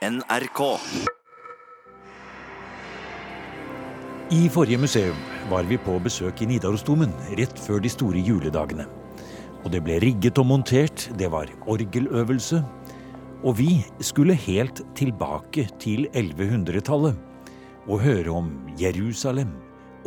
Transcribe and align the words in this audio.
NRK. 0.00 0.60
I 4.32 4.46
forrige 4.48 4.78
museum 4.80 5.18
var 5.50 5.66
vi 5.68 5.76
på 5.76 5.98
besøk 6.00 6.40
i 6.40 6.46
Nidarosdomen 6.48 7.12
rett 7.36 7.60
før 7.60 7.82
de 7.84 7.92
store 7.92 8.22
juledagene. 8.24 8.86
Og 9.60 9.68
det 9.74 9.82
ble 9.84 9.98
rigget 10.00 10.40
og 10.40 10.48
montert, 10.48 11.04
det 11.20 11.28
var 11.28 11.52
orgeløvelse. 11.68 12.62
Og 13.44 13.58
vi 13.60 13.82
skulle 14.00 14.38
helt 14.40 14.80
tilbake 14.96 15.66
til 15.84 16.08
1100-tallet 16.14 17.20
og 17.84 18.00
høre 18.00 18.38
om 18.40 18.48
Jerusalem 18.80 19.52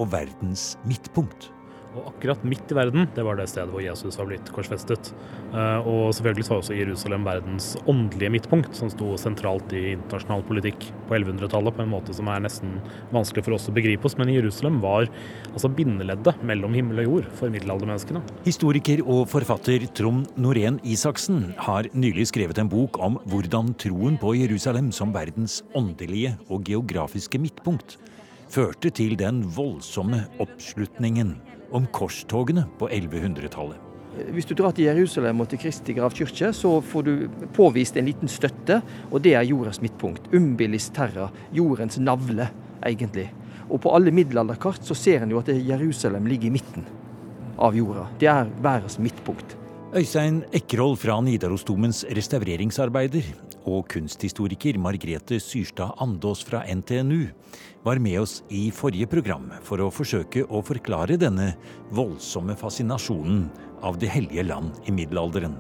og 0.02 0.10
verdens 0.16 0.72
midtpunkt. 0.90 1.52
Og 1.94 2.10
akkurat 2.10 2.44
midt 2.48 2.72
i 2.74 2.78
verden, 2.78 3.08
det 3.14 3.24
var 3.26 3.38
det 3.38 3.46
stedet 3.52 3.70
hvor 3.70 3.84
Jesus 3.84 4.18
var 4.18 4.30
blitt 4.30 4.50
korsfestet. 4.54 5.12
Eh, 5.54 5.88
Og 5.88 6.14
selvfølgelig 6.18 6.48
var 6.50 6.62
også 6.62 6.78
Jerusalem 6.78 7.26
verdens 7.28 7.74
åndelige 7.90 8.32
midtpunkt, 8.34 8.74
som 8.78 8.90
sto 8.90 9.14
sentralt 9.20 9.74
i 9.78 9.94
internasjonal 9.94 10.46
politikk 10.48 10.88
på 11.08 11.18
1100-tallet 11.20 11.78
på 11.78 11.84
en 11.86 11.92
måte 11.94 12.16
som 12.16 12.30
er 12.32 12.42
nesten 12.44 12.80
vanskelig 13.14 13.46
for 13.46 13.58
oss 13.58 13.70
å 13.70 13.76
begripe 13.76 14.10
oss. 14.10 14.18
Men 14.18 14.34
Jerusalem 14.34 14.80
var 14.84 15.10
altså 15.52 15.70
bindeleddet 15.70 16.42
mellom 16.46 16.74
himmel 16.78 17.04
og 17.04 17.10
jord 17.10 17.30
for 17.38 17.54
middelaldermenneskene. 17.54 18.24
Historiker 18.48 19.04
og 19.06 19.28
forfatter 19.32 19.86
Trond 19.94 20.32
Norén 20.40 20.80
Isaksen 20.84 21.52
har 21.68 21.90
nylig 21.94 22.30
skrevet 22.32 22.62
en 22.62 22.72
bok 22.72 22.98
om 23.04 23.20
hvordan 23.30 23.76
troen 23.82 24.18
på 24.22 24.34
Jerusalem 24.40 24.90
som 24.96 25.14
verdens 25.14 25.62
åndelige 25.78 26.38
og 26.50 26.66
geografiske 26.70 27.42
midtpunkt 27.42 28.00
førte 28.54 28.92
til 28.94 29.16
den 29.18 29.42
voldsomme 29.56 30.26
oppslutningen 30.44 31.36
om 31.74 31.88
korstogene 31.92 32.68
på 32.80 32.90
1100-tallet. 32.90 33.90
Hvis 34.34 34.46
du 34.46 34.54
drar 34.54 34.76
til 34.78 34.86
Jerusalem 34.86 35.42
og 35.42 35.48
til 35.50 35.60
Kristi 35.64 35.96
gravkirke, 35.98 36.52
så 36.54 36.76
får 36.86 37.06
du 37.08 37.14
påvist 37.56 37.98
en 37.98 38.06
liten 38.06 38.30
støtte, 38.30 38.78
og 39.10 39.24
det 39.26 39.34
er 39.34 39.48
jordas 39.50 39.82
midtpunkt. 39.82 40.28
Umbilis 40.38 40.92
terra, 40.94 41.32
jordens 41.54 41.98
navle, 41.98 42.46
egentlig. 42.86 43.32
Og 43.72 43.82
på 43.82 43.94
alle 43.96 44.14
middelalderkart 44.14 44.86
så 44.86 44.94
ser 44.98 45.26
en 45.26 45.34
jo 45.34 45.42
at 45.42 45.50
Jerusalem 45.50 46.30
ligger 46.30 46.52
i 46.52 46.54
midten 46.60 46.86
av 47.58 47.74
jorda. 47.78 48.06
Det 48.22 48.30
er 48.30 48.54
verdens 48.62 49.00
midtpunkt. 49.02 49.58
Øystein 49.94 50.44
Ekroll 50.54 50.96
fra 50.98 51.20
Nidarosdomens 51.22 52.04
restaureringsarbeider 52.14 53.28
og 53.70 53.88
kunsthistoriker 53.92 54.78
Margrethe 54.82 55.40
Syrstad 55.42 55.96
Andås 56.04 56.44
fra 56.48 56.64
NTNU 56.68 57.28
var 57.84 58.00
med 58.04 58.20
oss 58.22 58.42
i 58.54 58.70
forrige 58.76 59.10
program 59.12 59.50
for 59.64 59.84
å 59.84 59.92
forsøke 59.94 60.46
å 60.48 60.64
forklare 60.66 61.18
denne 61.20 61.54
voldsomme 61.96 62.56
fascinasjonen 62.60 63.46
av 63.84 64.00
Det 64.00 64.10
hellige 64.12 64.46
land 64.48 64.78
i 64.88 64.96
middelalderen. 64.96 65.58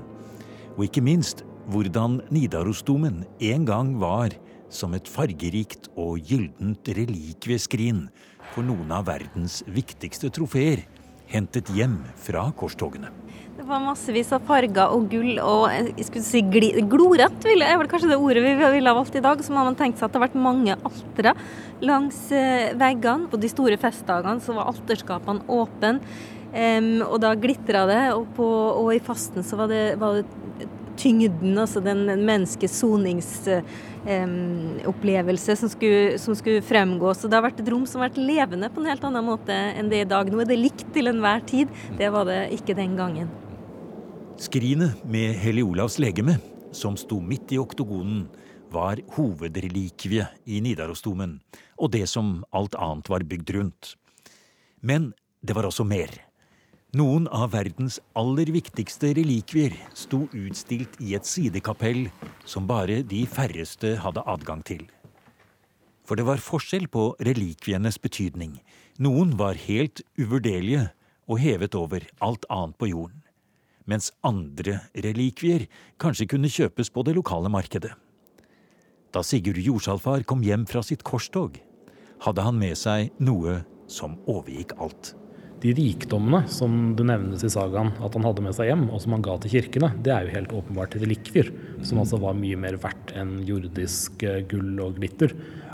Og 0.77 0.87
ikke 0.87 1.03
minst 1.03 1.43
hvordan 1.71 2.21
Nidarosdomen 2.33 3.23
en 3.39 3.65
gang 3.67 3.93
var 3.99 4.35
som 4.73 4.95
et 4.97 5.07
fargerikt 5.07 5.89
og 5.99 6.23
gyldent 6.27 6.87
relikvieskrin 6.97 8.07
for 8.53 8.65
noen 8.65 8.91
av 8.95 9.07
verdens 9.11 9.61
viktigste 9.69 10.31
trofeer 10.33 10.83
hentet 11.29 11.69
hjem 11.73 11.99
fra 12.19 12.49
korstogene. 12.57 13.11
Det 13.53 13.61
var 13.69 13.79
massevis 13.83 14.31
av 14.33 14.41
farger 14.47 14.89
og 14.95 15.03
gull 15.11 15.35
og 15.39 15.67
jeg 15.69 16.05
skulle 16.07 16.23
si 16.25 16.41
jeg- 16.41 17.61
er 17.61 17.77
vel 17.77 17.87
kanskje 17.87 18.09
det 18.09 18.17
ordet 18.17 18.41
vi 18.43 18.55
ville 18.55 18.89
ha 18.89 18.93
valgt 18.95 19.15
i 19.15 19.19
dag. 19.21 19.37
Så 19.43 19.51
må 19.53 19.63
man 19.63 19.75
tenke 19.75 19.97
seg 19.97 20.03
at 20.05 20.11
det 20.13 20.19
har 20.21 20.27
vært 20.27 20.41
mange 20.41 20.75
altere 20.83 21.33
langs 21.81 22.31
eh, 22.31 22.73
veggene. 22.73 23.27
På 23.29 23.37
de 23.39 23.47
store 23.47 23.77
festdagene 23.77 24.41
så 24.41 24.53
var 24.55 24.65
alterskapene 24.73 25.41
åpne, 25.47 25.99
um, 26.53 27.01
og 27.03 27.19
da 27.21 27.35
glitra 27.35 27.85
det. 27.85 28.13
Og, 28.15 28.25
på, 28.35 28.43
og 28.43 28.93
i 28.95 28.99
fasten 28.99 29.43
så 29.43 29.55
var 29.55 29.67
det, 29.67 29.99
var 29.99 30.13
det 30.15 30.25
tyngden, 30.97 31.57
altså 31.57 31.79
den 31.83 32.05
menneskets 32.25 32.79
soningsopplevelse 32.81 35.55
som, 35.57 35.69
skulle- 35.69 36.17
som 36.19 36.35
skulle 36.35 36.61
fremgå. 36.61 37.13
Så 37.15 37.27
det 37.29 37.33
har 37.37 37.43
vært 37.51 37.59
et 37.61 37.69
rom 37.69 37.85
som 37.85 38.01
har 38.01 38.09
vært 38.09 38.17
levende 38.17 38.69
på 38.73 38.79
en 38.81 38.87
helt 38.89 39.03
annen 39.03 39.25
måte 39.25 39.49
enn 39.77 39.89
det 39.89 40.01
i 40.01 40.05
dag. 40.09 40.29
Nå 40.31 40.39
er 40.41 40.45
det 40.45 40.57
likt 40.59 40.93
til 40.93 41.07
enhver 41.07 41.39
tid. 41.45 41.67
Det 41.97 42.11
var 42.11 42.25
det 42.25 42.49
ikke 42.51 42.75
den 42.75 42.95
gangen. 42.97 43.29
Skrinet 44.37 45.03
med 45.05 45.35
Hellig 45.37 45.63
Olavs 45.63 45.99
legeme, 46.01 46.39
som 46.71 46.95
sto 46.97 47.19
midt 47.21 47.51
i 47.53 47.59
oktogonen, 47.61 48.25
var 48.73 48.97
hovedrelikviet 49.13 50.49
i 50.49 50.57
Nidarosdomen, 50.65 51.35
og 51.77 51.91
det 51.93 52.07
som 52.09 52.39
alt 52.49 52.73
annet 52.73 53.11
var 53.13 53.25
bygd 53.29 53.53
rundt. 53.53 53.91
Men 54.81 55.11
det 55.45 55.53
var 55.53 55.69
også 55.69 55.85
mer. 55.85 56.09
Noen 56.97 57.27
av 57.29 57.53
verdens 57.53 57.99
aller 58.17 58.49
viktigste 58.53 59.13
relikvier 59.19 59.77
sto 59.93 60.25
utstilt 60.33 60.97
i 61.01 61.13
et 61.17 61.29
sidekapell 61.29 62.07
som 62.45 62.65
bare 62.69 63.03
de 63.05 63.23
færreste 63.29 63.95
hadde 64.01 64.25
adgang 64.25 64.65
til. 64.65 64.87
For 66.09 66.17
det 66.17 66.25
var 66.25 66.41
forskjell 66.41 66.89
på 66.89 67.11
relikvienes 67.21 68.01
betydning. 68.01 68.57
Noen 68.97 69.37
var 69.37 69.61
helt 69.69 70.01
uvurderlige 70.17 70.89
og 71.29 71.39
hevet 71.39 71.77
over 71.77 72.09
alt 72.21 72.49
annet 72.49 72.81
på 72.81 72.89
jorden 72.89 73.22
mens 73.89 74.11
andre 74.23 74.79
relikvier 74.95 75.67
kanskje 76.01 76.29
kunne 76.33 76.51
kjøpes 76.51 76.91
på 76.93 77.03
det 77.07 77.15
lokale 77.17 77.51
markedet. 77.51 77.93
Da 79.13 79.21
Sigurd 79.21 79.61
Jordsalfar 79.61 80.23
kom 80.25 80.41
hjem 80.45 80.65
fra 80.69 80.81
sitt 80.85 81.03
korstog, 81.05 81.59
hadde 82.23 82.45
han 82.45 82.57
med 82.57 82.77
seg 82.79 83.11
noe 83.21 83.61
som 83.91 84.17
overgikk 84.25 84.73
alt. 84.81 85.13
De 85.63 85.71
rikdommene 85.71 86.43
som 86.51 86.73
det 86.97 87.05
nevnes 87.07 87.43
i 87.47 87.49
sagaen 87.51 87.93
at 88.03 88.15
han 88.17 88.25
hadde 88.27 88.43
med 88.43 88.55
seg 88.57 88.67
hjem, 88.67 88.89
og 88.91 88.99
som 88.99 89.13
han 89.15 89.21
ga 89.23 89.37
til 89.39 89.53
kirkene, 89.53 89.93
det 90.03 90.11
er 90.11 90.25
jo 90.25 90.33
helt 90.33 90.55
åpenbart 90.59 90.97
relikvier, 90.99 91.53
som 91.87 92.01
altså 92.01 92.19
var 92.19 92.35
mye 92.35 92.59
mer 92.59 92.75
verdt 92.83 93.13
enn 93.15 93.37
jordisk 93.47 94.25
eh, 94.27 94.41
gull 94.51 94.81
og 94.83 94.97
glitter. 94.99 95.31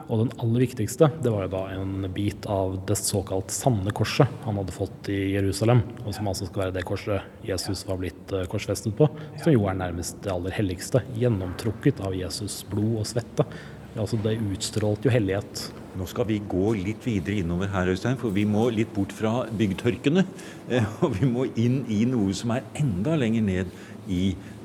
Og 0.09 0.23
den 0.23 0.31
aller 0.41 0.63
viktigste, 0.67 1.09
det 1.21 1.33
var 1.33 1.47
jo 1.47 1.53
da 1.55 1.63
en 1.73 2.05
bit 2.13 2.45
av 2.49 2.77
det 2.89 2.99
såkalt 3.01 3.53
sanne 3.53 3.93
korset 3.97 4.29
han 4.45 4.61
hadde 4.61 4.77
fått 4.77 5.09
i 5.13 5.17
Jerusalem, 5.35 5.81
og 6.03 6.13
som 6.17 6.29
altså 6.29 6.45
skal 6.49 6.67
være 6.67 6.77
det 6.77 6.85
korset 6.89 7.45
Jesus 7.45 7.81
var 7.89 8.01
blitt 8.03 8.37
eh, 8.37 8.45
korsfestet 8.49 8.93
på, 8.97 9.09
som 9.41 9.57
jo 9.57 9.65
er 9.69 9.81
nærmest 9.81 10.21
det 10.21 10.35
aller 10.35 10.53
helligste, 10.53 11.01
gjennomtrukket 11.17 12.05
av 12.05 12.17
Jesus 12.17 12.61
blod 12.69 13.01
og 13.01 13.09
svette. 13.09 13.49
Altså 13.97 14.21
det 14.21 14.37
utstrålte 14.37 15.09
jo 15.09 15.17
hellighet. 15.17 15.69
Nå 15.99 16.05
skal 16.07 16.29
vi 16.29 16.37
gå 16.39 16.69
litt 16.79 17.03
videre 17.03 17.41
innover 17.41 17.67
her, 17.73 17.89
Øystein, 17.91 18.15
for 18.19 18.31
vi 18.31 18.45
må 18.47 18.69
litt 18.71 18.93
bort 18.95 19.11
fra 19.11 19.41
byggtørkene. 19.51 20.23
eh, 20.71 20.85
Og 21.03 21.17
vi 21.17 21.27
må 21.27 21.43
inn 21.59 21.81
i 21.91 22.05
noe 22.07 22.31
som 22.37 22.53
er 22.55 22.63
enda 22.79 23.17
lenger 23.19 23.43
ned 23.43 23.73
i 24.07 24.21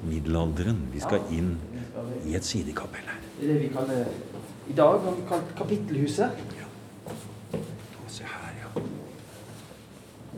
middelalderen. 0.06 0.78
Vi 0.92 1.02
skal 1.02 1.24
inn 1.34 1.56
i 2.28 2.36
et 2.38 2.46
sidekapell 2.46 3.08
her. 3.10 3.18
Det 3.40 3.48
er 3.48 3.50
det 3.50 3.58
vi 3.64 3.72
kaller 3.74 4.06
i 4.64 4.72
dag 4.78 5.00
har 5.00 5.16
vi 5.16 5.24
kalt 5.28 5.50
kapittelhuset. 5.58 6.38
Ja. 6.60 6.68
Se 8.08 8.28
her, 8.30 8.54
ja. 8.62 8.84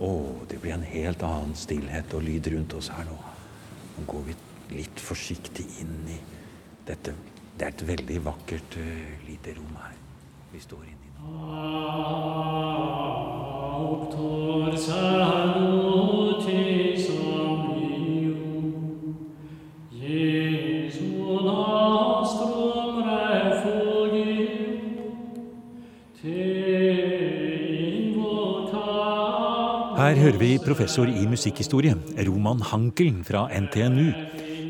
Å, 0.01 0.11
det 0.49 0.63
blir 0.65 0.75
en 0.79 0.89
helt 0.89 1.23
annen 1.29 1.53
stillhet 1.61 2.17
og 2.17 2.25
lyd 2.25 2.49
rundt 2.57 2.79
oss 2.81 2.89
her 2.95 3.05
nå. 3.07 3.21
Nå 3.99 4.09
går 4.09 4.27
vi 4.31 4.39
litt 4.81 5.05
forsiktig 5.05 5.69
inn 5.85 5.95
i 6.17 6.19
dette. 6.89 7.15
Det 7.53 7.69
er 7.69 7.77
et 7.77 7.87
veldig 7.93 8.19
vakkert 8.33 8.81
uh, 8.81 9.15
lite 9.29 9.55
rom 9.61 9.79
her 9.85 9.95
vi 10.57 10.63
står 10.65 10.85
inni 10.89 11.11
nå. 11.13 11.27
Her 29.97 30.15
hører 30.23 30.37
vi 30.39 30.57
professor 30.63 31.09
i 31.11 31.25
musikkhistorie, 31.27 31.97
Roman 32.29 32.61
Hankel 32.63 33.25
fra 33.27 33.49
NTNU, 33.53 34.13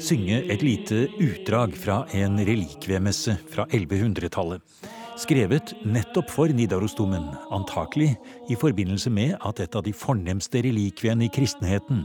synge 0.03 0.43
et 0.51 0.63
lite 0.65 1.07
utdrag 1.23 1.77
fra 1.79 2.03
en 2.17 2.41
relikviemesse 2.41 3.37
fra 3.53 3.69
1100-tallet. 3.71 4.96
Skrevet 5.17 5.73
nettopp 5.89 6.29
for 6.29 6.53
Nidarosdomen, 6.53 7.31
antakelig 7.51 8.11
i 8.53 8.57
forbindelse 8.61 9.09
med 9.09 9.39
at 9.49 9.63
et 9.65 9.77
av 9.79 9.87
de 9.87 9.95
fornemste 9.97 10.61
relikviene 10.61 11.25
i 11.25 11.33
kristenheten, 11.33 12.03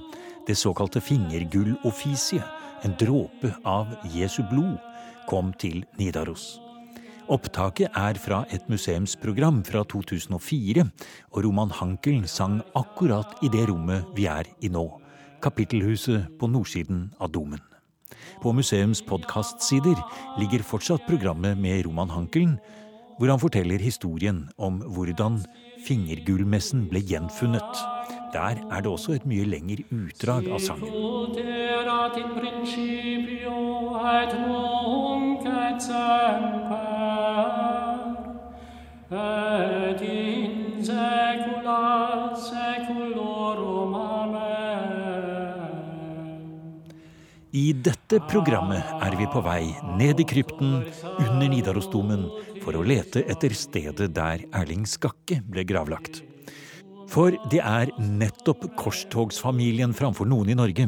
det 0.47 0.55
såkalte 0.55 1.01
fingergullofisiet, 1.03 2.45
en 2.87 2.95
dråpe 2.97 3.51
av 3.67 3.91
Jesu 4.15 4.39
blod, 4.47 4.79
kom 5.27 5.51
til 5.59 5.83
Nidaros. 5.99 6.61
Opptaket 7.27 7.91
er 7.99 8.15
fra 8.15 8.45
et 8.49 8.63
museumsprogram 8.71 9.59
fra 9.67 9.83
2004, 9.91 10.87
og 11.35 11.43
Roman 11.43 11.75
Hankel 11.81 12.23
sang 12.31 12.61
akkurat 12.79 13.43
i 13.43 13.51
det 13.51 13.67
rommet 13.67 14.07
vi 14.15 14.29
er 14.31 14.47
i 14.63 14.71
nå, 14.71 14.87
kapittelhuset 15.43 16.31
på 16.39 16.47
nordsiden 16.47 17.09
av 17.19 17.35
domen. 17.35 17.59
På 18.41 18.53
museums 18.55 19.03
podkastsider 19.05 19.99
ligger 20.39 20.63
fortsatt 20.65 21.03
programmet 21.07 21.59
med 21.59 21.83
Roman 21.85 22.09
Hankelen, 22.09 22.55
hvor 23.21 23.29
han 23.29 23.39
forteller 23.39 23.77
historien 23.77 24.37
om 24.57 24.79
hvordan 24.95 25.35
fingergullmessen 25.85 26.87
ble 26.89 27.03
gjenfunnet. 27.05 27.81
Der 28.33 28.57
er 28.57 28.81
det 28.81 28.89
også 28.89 29.13
et 29.13 29.27
mye 29.29 29.45
lengre 29.45 29.85
utdrag 29.93 30.49
av 30.49 30.57
sangen. 30.57 30.89
I 47.51 47.73
dette 47.85 48.17
programmet 48.31 48.93
er 49.03 49.15
vi 49.19 49.25
på 49.29 49.41
vei 49.45 49.73
ned 49.99 50.21
i 50.23 50.25
krypten, 50.25 50.85
under 51.19 51.49
Nidarosdomen, 51.51 52.23
for 52.61 52.77
å 52.77 52.83
lete 52.85 53.23
etter 53.29 53.53
stedet 53.57 54.11
der 54.15 54.43
Erling 54.53 54.85
Skakke 54.89 55.41
ble 55.49 55.65
gravlagt. 55.67 56.21
For 57.11 57.35
det 57.51 57.59
er 57.59 57.91
nettopp 57.99 58.69
korstogsfamilien 58.79 59.91
framfor 59.97 60.29
noen 60.29 60.53
i 60.53 60.55
Norge, 60.55 60.85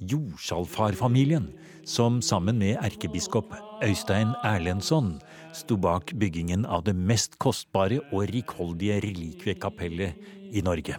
jordsalfarfamilien, 0.00 1.50
som 1.86 2.22
sammen 2.24 2.58
med 2.58 2.78
erkebiskop 2.80 3.52
Øystein 3.84 4.32
Erlendsson 4.46 5.16
sto 5.54 5.76
bak 5.78 6.10
byggingen 6.18 6.64
av 6.66 6.86
det 6.88 6.96
mest 6.96 7.36
kostbare 7.42 8.00
og 8.10 8.30
rikholdige 8.32 8.98
relikviekapellet 9.04 10.56
i 10.56 10.64
Norge. 10.64 10.96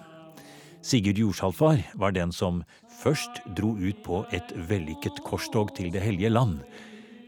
Sigurd 0.87 1.17
Jordsalfar 1.19 1.81
var 1.99 2.13
den 2.15 2.31
som 2.31 2.61
først 3.01 3.41
dro 3.57 3.73
ut 3.75 3.97
på 4.05 4.21
et 4.31 4.53
vellykket 4.69 5.19
korstog 5.25 5.73
til 5.75 5.91
Det 5.91 6.01
hellige 6.01 6.31
land. 6.31 6.61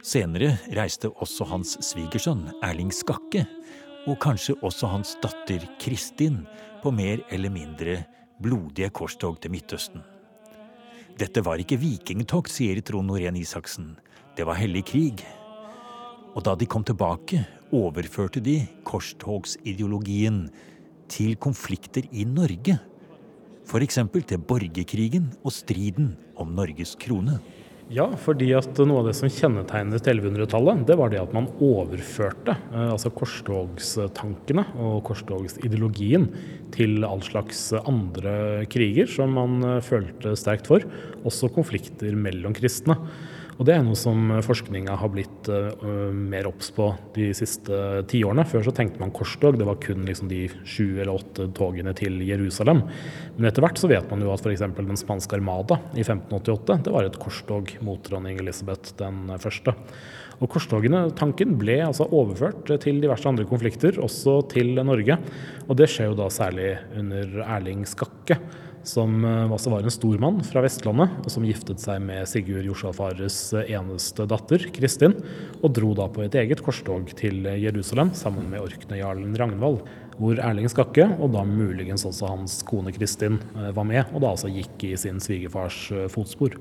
Senere 0.06 0.54
reiste 0.78 1.10
også 1.20 1.48
hans 1.50 1.76
svigersønn 1.84 2.46
Erling 2.64 2.92
Skakke, 2.96 3.44
og 4.08 4.16
kanskje 4.24 4.56
også 4.64 4.88
hans 4.92 5.16
datter 5.24 5.66
Kristin, 5.82 6.46
på 6.80 6.94
mer 6.96 7.20
eller 7.30 7.52
mindre 7.52 7.98
blodige 8.40 8.88
korstog 8.96 9.42
til 9.44 9.52
Midtøsten. 9.52 10.00
Dette 11.20 11.44
var 11.44 11.60
ikke 11.60 11.80
vikingtokt, 11.82 12.54
sier 12.54 12.80
Trond 12.80 13.12
Norén 13.12 13.36
Isaksen. 13.36 13.98
Det 14.38 14.46
var 14.48 14.56
hellig 14.56 14.86
krig. 14.88 15.26
Og 16.32 16.46
da 16.48 16.54
de 16.56 16.68
kom 16.70 16.86
tilbake, 16.88 17.44
overførte 17.76 18.40
de 18.40 18.62
korstogsideologien 18.88 20.46
til 21.12 21.36
konflikter 21.36 22.08
i 22.16 22.24
Norge 22.24 22.80
F.eks. 23.70 24.00
til 24.26 24.40
borgerkrigen 24.50 25.28
og 25.46 25.54
striden 25.54 26.16
om 26.42 26.56
Norges 26.58 26.96
krone. 26.98 27.36
Ja, 27.90 28.06
fordi 28.22 28.52
at 28.54 28.78
noe 28.86 29.02
av 29.02 29.08
det 29.08 29.16
som 29.18 29.32
kjennetegnet 29.34 30.06
1100-tallet, 30.06 30.84
det 30.86 30.94
var 31.00 31.10
det 31.10 31.24
at 31.24 31.32
man 31.34 31.48
overførte 31.58 32.54
eh, 32.54 32.92
altså 32.94 33.10
korstogstankene 33.18 34.68
og 34.78 35.00
korstogsideologien 35.08 36.28
til 36.76 37.02
all 37.08 37.24
slags 37.26 37.64
andre 37.80 38.68
kriger 38.70 39.10
som 39.10 39.34
man 39.34 39.58
eh, 39.66 39.82
følte 39.82 40.36
sterkt 40.38 40.70
for, 40.70 40.86
også 41.26 41.50
konflikter 41.56 42.14
mellom 42.14 42.54
kristne. 42.54 43.00
Og 43.60 43.68
det 43.68 43.74
er 43.76 43.82
noe 43.84 43.98
som 44.00 44.30
forskninga 44.46 44.94
har 45.02 45.10
blitt 45.12 45.50
uh, 45.52 45.84
mer 46.16 46.48
obs 46.48 46.70
på 46.72 46.86
de 47.16 47.28
siste 47.36 48.06
tiårene. 48.08 48.46
Før 48.48 48.64
så 48.64 48.72
tenkte 48.76 49.02
man 49.04 49.12
korstog, 49.16 49.58
det 49.60 49.68
var 49.68 49.82
kun 49.84 50.06
liksom 50.08 50.30
de 50.32 50.46
sju 50.64 51.02
eller 51.02 51.12
åtte 51.12 51.50
togene 51.58 51.92
til 52.00 52.22
Jerusalem. 52.24 52.86
Men 53.36 53.50
etter 53.50 53.66
hvert 53.66 53.82
så 53.82 53.90
vet 53.92 54.08
man 54.14 54.24
jo 54.24 54.32
at 54.32 54.46
f.eks. 54.46 54.64
den 54.78 55.02
spanske 55.02 55.36
armada 55.36 55.82
i 55.92 56.06
1588 56.06 56.80
det 56.88 56.96
var 56.96 57.10
et 57.10 57.20
korstog 57.20 57.76
mot 57.84 58.00
dronning 58.08 58.40
Elisabeth 58.40 58.96
den 59.02 59.28
første. 59.44 59.76
Og 60.40 60.48
Korstogene, 60.54 61.02
tanken, 61.20 61.58
ble 61.60 61.82
altså 61.84 62.08
overført 62.16 62.70
til 62.80 63.02
diverse 63.04 63.28
andre 63.28 63.44
konflikter, 63.48 63.98
også 64.00 64.38
til 64.54 64.72
Norge. 64.88 65.20
Og 65.68 65.76
det 65.76 65.90
skjer 65.92 66.14
jo 66.14 66.18
da 66.22 66.30
særlig 66.32 66.78
under 66.96 67.42
Erling 67.44 67.84
Skakke 67.90 68.40
som 68.88 69.24
eh, 69.26 69.52
også 69.52 69.72
var 69.74 69.86
en 69.86 69.94
stormann 69.94 70.40
fra 70.46 70.64
Vestlandet, 70.64 71.14
og 71.24 71.32
som 71.34 71.46
giftet 71.48 71.82
seg 71.84 72.02
med 72.06 72.28
Sigurd 72.30 72.68
Jorsalfares 72.68 73.38
eh, 73.58 73.72
eneste 73.78 74.28
datter, 74.30 74.66
Kristin, 74.76 75.16
og 75.60 75.74
dro 75.78 75.94
da 75.98 76.08
på 76.12 76.24
et 76.26 76.38
eget 76.40 76.64
korstog 76.66 77.12
til 77.20 77.48
Jerusalem 77.60 78.14
sammen 78.18 78.50
med 78.52 78.64
orknøyjarlen 78.64 79.38
Ragnvald, 79.40 79.82
hvor 80.20 80.42
Erling 80.44 80.68
Skakke, 80.72 81.08
og 81.20 81.32
da 81.36 81.46
muligens 81.48 82.04
også 82.08 82.32
hans 82.32 82.60
kone 82.68 82.94
Kristin, 82.96 83.40
eh, 83.56 83.72
var 83.76 83.88
med, 83.88 84.04
og 84.14 84.24
da 84.24 84.34
altså 84.34 84.52
gikk 84.54 84.90
i 84.90 84.96
sin 85.00 85.22
svigerfars 85.24 85.88
fotspor. 86.14 86.60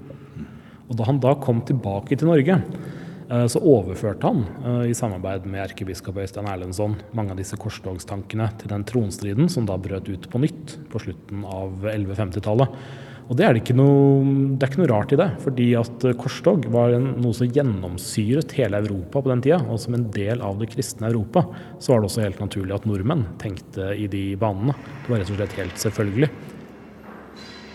Og 0.89 0.97
da 0.97 1.05
han 1.05 1.21
da 1.21 1.35
kom 1.43 1.61
tilbake 1.69 2.17
til 2.17 2.31
Norge, 2.31 2.63
Eh, 2.63 3.08
så 3.51 3.61
overførte 3.61 4.25
han 4.25 4.45
eh, 4.65 4.87
i 4.89 4.95
samarbeid 4.97 5.45
med 5.51 5.61
erkebiskop 5.67 6.17
Øystein 6.23 6.49
Erlendsson 6.49 6.97
mange 7.17 7.35
av 7.35 7.41
disse 7.41 7.59
korstogstankene 7.61 8.49
til 8.61 8.73
den 8.73 8.87
tronstriden 8.89 9.51
som 9.53 9.69
da 9.69 9.77
brøt 9.81 10.09
ut 10.09 10.31
på 10.33 10.41
nytt 10.41 10.79
på 10.89 11.03
slutten 11.03 11.45
av 11.45 11.85
1150-tallet. 11.85 12.81
Og 13.29 13.37
det 13.37 13.45
er, 13.45 13.59
noe, 13.77 14.23
det 14.57 14.65
er, 14.65 14.71
ikke 14.71 14.81
noe, 14.81 14.89
rart 14.89 15.11
i 15.13 15.19
det, 15.21 15.27
fordi 15.43 15.67
at 15.77 16.05
korstog 16.17 16.65
var 16.73 16.95
noe 16.97 17.37
som 17.37 17.51
gjennomsyret 17.53 18.55
hele 18.57 18.81
Europa 18.81 19.21
på 19.21 19.29
den 19.29 19.43
tida. 19.45 19.59
Og 19.69 19.77
som 19.83 19.99
en 19.99 20.07
del 20.15 20.41
av 20.41 20.57
det 20.57 20.71
kristne 20.73 21.11
Europa 21.11 21.45
så 21.77 21.93
var 21.93 22.01
det 22.01 22.09
også 22.09 22.25
helt 22.25 22.41
naturlig 22.41 22.79
at 22.79 22.89
nordmenn 22.89 23.27
tenkte 23.43 23.91
i 24.01 24.09
de 24.09 24.31
banene. 24.41 24.73
Det 25.05 25.13
var 25.13 25.21
rett 25.21 25.35
og 25.35 25.43
slett 25.43 25.59
helt 25.61 25.85
selvfølgelig. 25.85 26.31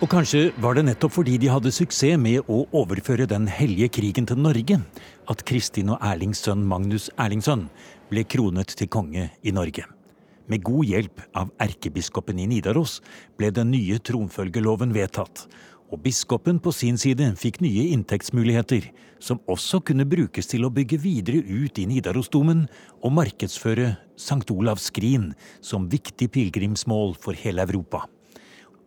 Og 0.04 0.10
kanskje 0.12 0.50
var 0.60 0.76
det 0.76 0.82
nettopp 0.84 1.14
fordi 1.16 1.38
de 1.40 1.48
hadde 1.48 1.72
suksess 1.72 2.18
med 2.20 2.50
å 2.52 2.66
overføre 2.76 3.24
den 3.24 3.46
hellige 3.48 3.88
krigen 3.96 4.26
til 4.28 4.42
Norge, 4.44 4.76
at 5.32 5.44
Kristin 5.48 5.94
og 5.94 6.02
Erlings 6.04 6.42
sønn 6.44 6.66
Magnus 6.68 7.06
Erlingsson 7.16 7.70
ble 8.10 8.26
kronet 8.28 8.74
til 8.76 8.90
konge 8.92 9.30
i 9.40 9.54
Norge. 9.56 9.86
Med 10.52 10.66
god 10.68 10.90
hjelp 10.90 11.22
av 11.40 11.54
erkebiskopen 11.64 12.42
i 12.44 12.50
Nidaros 12.52 12.98
ble 13.40 13.48
den 13.56 13.72
nye 13.72 14.02
tronfølgeloven 14.04 14.92
vedtatt, 14.92 15.46
og 15.88 16.02
biskopen 16.04 16.60
på 16.60 16.74
sin 16.76 17.00
side 17.00 17.30
fikk 17.40 17.62
nye 17.64 17.86
inntektsmuligheter, 17.96 18.90
som 19.24 19.40
også 19.48 19.80
kunne 19.88 20.04
brukes 20.10 20.52
til 20.52 20.68
å 20.68 20.74
bygge 20.74 21.00
videre 21.00 21.40
ut 21.48 21.80
i 21.80 21.86
Nidarosdomen 21.88 22.66
og 23.00 23.16
markedsføre 23.22 23.94
St. 24.20 24.44
Olavs 24.52 24.90
skrin 24.92 25.32
som 25.64 25.88
viktig 25.88 26.28
pilegrimsmål 26.36 27.16
for 27.24 27.40
hele 27.40 27.64
Europa. 27.64 28.04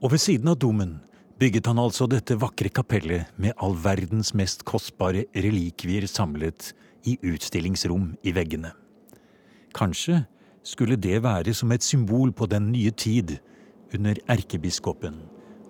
Og 0.04 0.12
ved 0.12 0.20
siden 0.20 0.50
av 0.52 0.58
domen 0.60 0.98
bygget 1.40 1.70
han 1.70 1.78
altså 1.81 2.04
dette 2.10 2.37
vakre 2.37 2.69
kapellet 2.69 3.31
med 3.40 3.56
all 3.64 3.76
verdens 3.81 4.34
mest 4.37 4.64
kostbare 4.69 5.25
relikvier 5.32 6.04
samlet 6.10 6.75
i 7.08 7.14
utstillingsrom 7.25 8.10
i 8.20 8.34
veggene. 8.37 8.75
Kanskje 9.76 10.26
skulle 10.66 10.98
det 11.00 11.22
være 11.25 11.54
som 11.56 11.72
et 11.72 11.84
symbol 11.84 12.34
på 12.37 12.48
den 12.50 12.69
nye 12.75 12.93
tid 12.93 13.38
under 13.94 14.20
erkebiskopen 14.28 15.16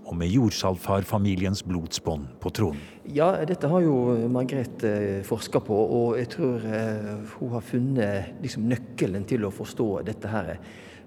og 0.06 0.14
med 0.18 0.30
jordsalfarfamiliens 0.30 1.62
blodsbånd 1.66 2.26
på 2.42 2.50
tronen. 2.54 2.82
Ja, 3.10 3.32
dette 3.46 3.70
har 3.70 3.82
jo 3.82 3.94
Margrethe 4.30 4.90
eh, 4.90 5.22
forska 5.26 5.62
på, 5.66 5.78
og 6.00 6.18
jeg 6.18 6.30
tror 6.34 6.66
eh, 6.66 7.14
hun 7.38 7.54
har 7.54 7.64
funnet 7.66 8.42
liksom, 8.42 8.68
nøkkelen 8.70 9.26
til 9.26 9.46
å 9.46 9.54
forstå 9.54 9.88
dette 10.06 10.30
her. 10.30 10.52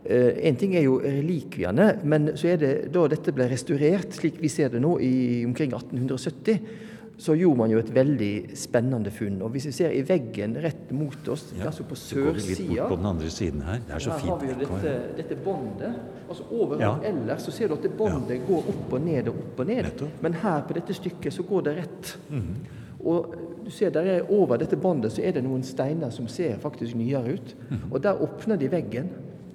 Eh, 0.06 0.48
en 0.48 0.56
ting 0.56 0.75
er 0.75 0.86
jo 0.86 1.00
relikviene, 1.03 1.89
men 2.03 2.32
så 2.39 2.53
er 2.53 2.62
det 2.62 2.74
da 2.94 3.08
dette 3.12 3.34
ble 3.36 3.50
restaurert, 3.51 4.13
slik 4.15 4.39
vi 4.41 4.51
ser 4.51 4.72
det 4.74 4.79
nå, 4.84 4.96
i 5.03 5.44
omkring 5.46 5.74
1870 5.75 6.88
så 7.20 7.36
gjorde 7.36 7.60
man 7.60 7.72
jo 7.74 7.79
et 7.82 7.89
veldig 7.91 8.34
spennende 8.56 9.12
funn. 9.12 9.41
Og 9.44 9.51
hvis 9.51 9.65
vi 9.68 9.74
ser 9.75 9.91
i 9.91 10.03
veggen 10.08 10.56
rett 10.63 10.94
mot 10.96 11.27
oss, 11.34 11.50
ja, 11.58 11.65
altså 11.68 11.84
på 11.88 11.98
sørsida 12.00 12.88
På 12.88 12.96
den 12.96 13.10
andre 13.10 13.29
siden 13.34 13.62
her. 13.68 13.82
Det 13.88 13.96
er 13.98 14.06
så 14.06 14.13
her 14.13 14.22
fint. 14.22 14.32
har 14.32 14.39
vi 14.39 14.51
jo 14.53 14.56
dette, 14.62 14.94
dette 15.18 15.38
båndet. 15.44 15.98
Altså 16.29 16.48
Overalt 16.48 17.03
ja. 17.03 17.12
ellers 17.12 17.44
så 17.44 17.51
ser 17.51 17.68
du 17.68 17.75
at 17.75 17.84
det 17.84 17.91
båndet 18.00 18.38
ja. 18.38 18.46
går 18.48 18.72
opp 18.72 18.96
og 18.96 19.03
ned 19.03 19.27
og 19.27 19.41
opp 19.44 19.60
og 19.60 19.68
ned. 19.68 19.84
Nettopp. 19.89 20.24
Men 20.24 20.39
her 20.46 20.63
på 20.70 20.79
dette 20.79 20.96
stykket 20.96 21.36
så 21.36 21.44
går 21.50 21.68
det 21.68 21.77
rett. 21.82 22.18
Mm 22.29 22.39
-hmm. 22.39 22.77
Og 23.00 23.36
du 23.65 23.72
ser 23.72 23.89
der 23.89 24.01
er 24.01 24.32
Over 24.32 24.58
dette 24.58 24.75
båndet 24.77 25.12
så 25.12 25.22
er 25.22 25.32
det 25.32 25.44
noen 25.44 25.63
steiner 25.63 26.10
som 26.10 26.27
ser 26.27 26.58
faktisk 26.58 26.96
nyere 26.96 27.34
ut. 27.34 27.56
Mm 27.70 27.77
-hmm. 27.77 27.91
Og 27.94 28.03
der 28.03 28.22
åpner 28.22 28.56
de 28.56 28.72
veggen. 28.72 29.10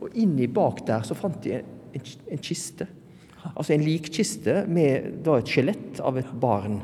Og 0.05 0.21
inni 0.21 0.49
bak 0.53 0.85
der 0.89 1.07
så 1.07 1.17
fant 1.17 1.41
de 1.45 1.59
en, 1.59 1.73
en, 1.97 2.13
en 2.37 2.45
kiste. 2.45 2.89
Altså 3.55 3.75
en 3.75 3.85
likkiste 3.85 4.63
med 4.73 5.23
da 5.25 5.39
et 5.41 5.51
skjelett 5.51 6.01
av 6.05 6.19
et 6.21 6.31
barn 6.41 6.79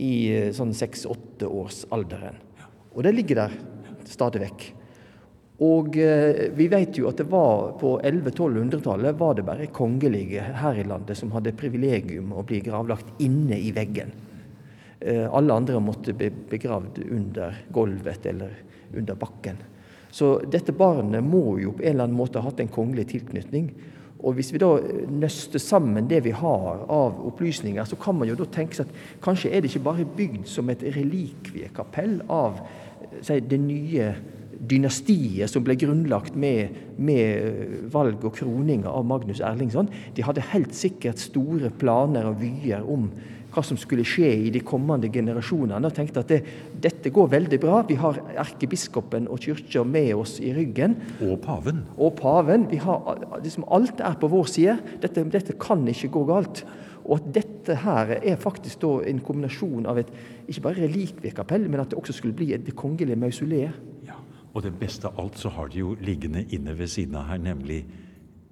i 0.00 0.12
eh, 0.32 0.50
sånn 0.54 0.74
seks-åtte-årsalderen. 0.76 2.38
Og 2.94 3.02
det 3.06 3.14
ligger 3.14 3.44
der 3.44 3.56
stadig 4.10 4.42
vekk. 4.44 4.68
Og 5.66 5.96
eh, 6.00 6.46
vi 6.56 6.70
vet 6.72 6.96
jo 6.96 7.10
at 7.10 7.20
det 7.20 7.28
var 7.28 7.74
på 7.80 7.96
1100-1200-tallet 7.98 9.18
var 9.20 9.36
det 9.36 9.44
bare 9.44 9.68
kongelige 9.76 10.46
her 10.62 10.78
i 10.80 10.86
landet 10.88 11.18
som 11.18 11.34
hadde 11.34 11.56
privilegium 11.58 12.32
å 12.32 12.44
bli 12.48 12.62
gravlagt 12.64 13.20
inne 13.20 13.58
i 13.60 13.74
veggen. 13.76 14.14
Eh, 15.00 15.26
alle 15.26 15.58
andre 15.60 15.82
måtte 15.84 16.16
bli 16.16 16.30
begravd 16.50 17.02
under 17.10 17.60
gulvet 17.74 18.26
eller 18.30 18.56
under 18.96 19.20
bakken. 19.20 19.60
Så 20.10 20.38
dette 20.50 20.74
barnet 20.74 21.24
må 21.24 21.58
jo 21.62 21.74
på 21.76 21.84
en 21.84 21.94
eller 21.94 22.08
annen 22.08 22.18
måte 22.18 22.40
ha 22.40 22.50
hatt 22.50 22.60
en 22.62 22.72
kongelig 22.72 23.08
tilknytning. 23.14 23.70
Og 24.20 24.34
Hvis 24.36 24.52
vi 24.52 24.60
da 24.60 24.74
nøster 25.08 25.62
sammen 25.62 26.08
det 26.10 26.24
vi 26.26 26.34
har 26.36 26.82
av 26.88 27.22
opplysninger, 27.30 27.84
så 27.88 27.96
kan 27.96 28.18
man 28.18 28.28
jo 28.28 28.36
da 28.36 28.44
tenke 28.52 28.76
seg 28.76 28.90
at 28.90 29.22
kanskje 29.24 29.52
er 29.52 29.62
det 29.62 29.70
ikke 29.70 29.86
bare 29.86 30.04
bygd 30.16 30.44
som 30.50 30.68
et 30.68 30.82
relikviekapell 30.96 32.20
av 32.28 32.60
si, 33.24 33.38
det 33.40 33.60
nye 33.62 34.12
dynastiet 34.60 35.48
som 35.48 35.64
ble 35.64 35.76
grunnlagt 35.80 36.36
med, 36.36 36.76
med 37.00 37.88
valg 37.92 38.24
og 38.28 38.34
kroninger 38.36 38.90
av 38.92 39.06
Magnus 39.08 39.40
Erlingsson. 39.40 39.88
De 40.16 40.24
hadde 40.26 40.44
helt 40.52 40.76
sikkert 40.76 41.22
store 41.22 41.72
planer 41.80 42.28
og 42.28 42.42
vyer 42.42 42.84
om 42.84 43.08
hva 43.50 43.64
som 43.66 43.78
skulle 43.80 44.06
skje 44.06 44.28
i 44.46 44.50
de 44.54 44.62
kommende 44.66 45.10
generasjonene, 45.12 45.88
og 45.88 45.96
tenkte 45.96 46.22
at 46.22 46.30
det, 46.30 46.40
dette 46.82 47.12
går 47.14 47.32
veldig 47.32 47.58
bra. 47.62 47.80
Vi 47.88 47.98
har 48.00 48.20
erkebiskopen 48.44 49.28
og 49.30 49.42
kirka 49.44 49.84
med 49.84 50.12
oss 50.18 50.38
i 50.42 50.52
ryggen. 50.56 50.96
Og 51.26 51.40
paven. 51.44 51.84
Og 51.98 52.14
paven. 52.18 52.68
Vi 52.70 52.78
har, 52.82 53.24
liksom, 53.42 53.66
alt 53.72 54.02
er 54.04 54.18
på 54.20 54.30
vår 54.30 54.52
side. 54.54 54.78
Dette, 55.02 55.26
dette 55.32 55.58
kan 55.60 55.86
ikke 55.90 56.12
gå 56.14 56.24
galt. 56.30 56.64
Og 57.04 57.16
at 57.18 57.30
dette 57.40 57.78
her 57.82 58.12
er 58.20 58.36
faktisk 58.38 58.82
da 58.84 58.90
en 59.08 59.22
kombinasjon 59.24 59.88
av 59.90 59.98
et 60.02 60.10
ikke 60.50 60.66
bare 60.68 60.84
relikviekapell, 60.84 61.66
men 61.70 61.82
at 61.82 61.90
det 61.90 61.98
også 61.98 62.14
skulle 62.16 62.36
bli 62.36 62.52
et 62.54 62.68
kongelig 62.76 63.16
kongelige. 63.18 63.72
Ja. 64.06 64.18
Og 64.54 64.62
det 64.66 64.74
beste 64.78 65.08
av 65.08 65.18
alt 65.18 65.38
så 65.38 65.50
har 65.54 65.70
de 65.70 65.82
jo 65.82 65.96
liggende 66.00 66.44
inne 66.54 66.76
ved 66.78 66.90
siden 66.90 67.16
av 67.18 67.30
her, 67.30 67.38
nemlig 67.42 67.84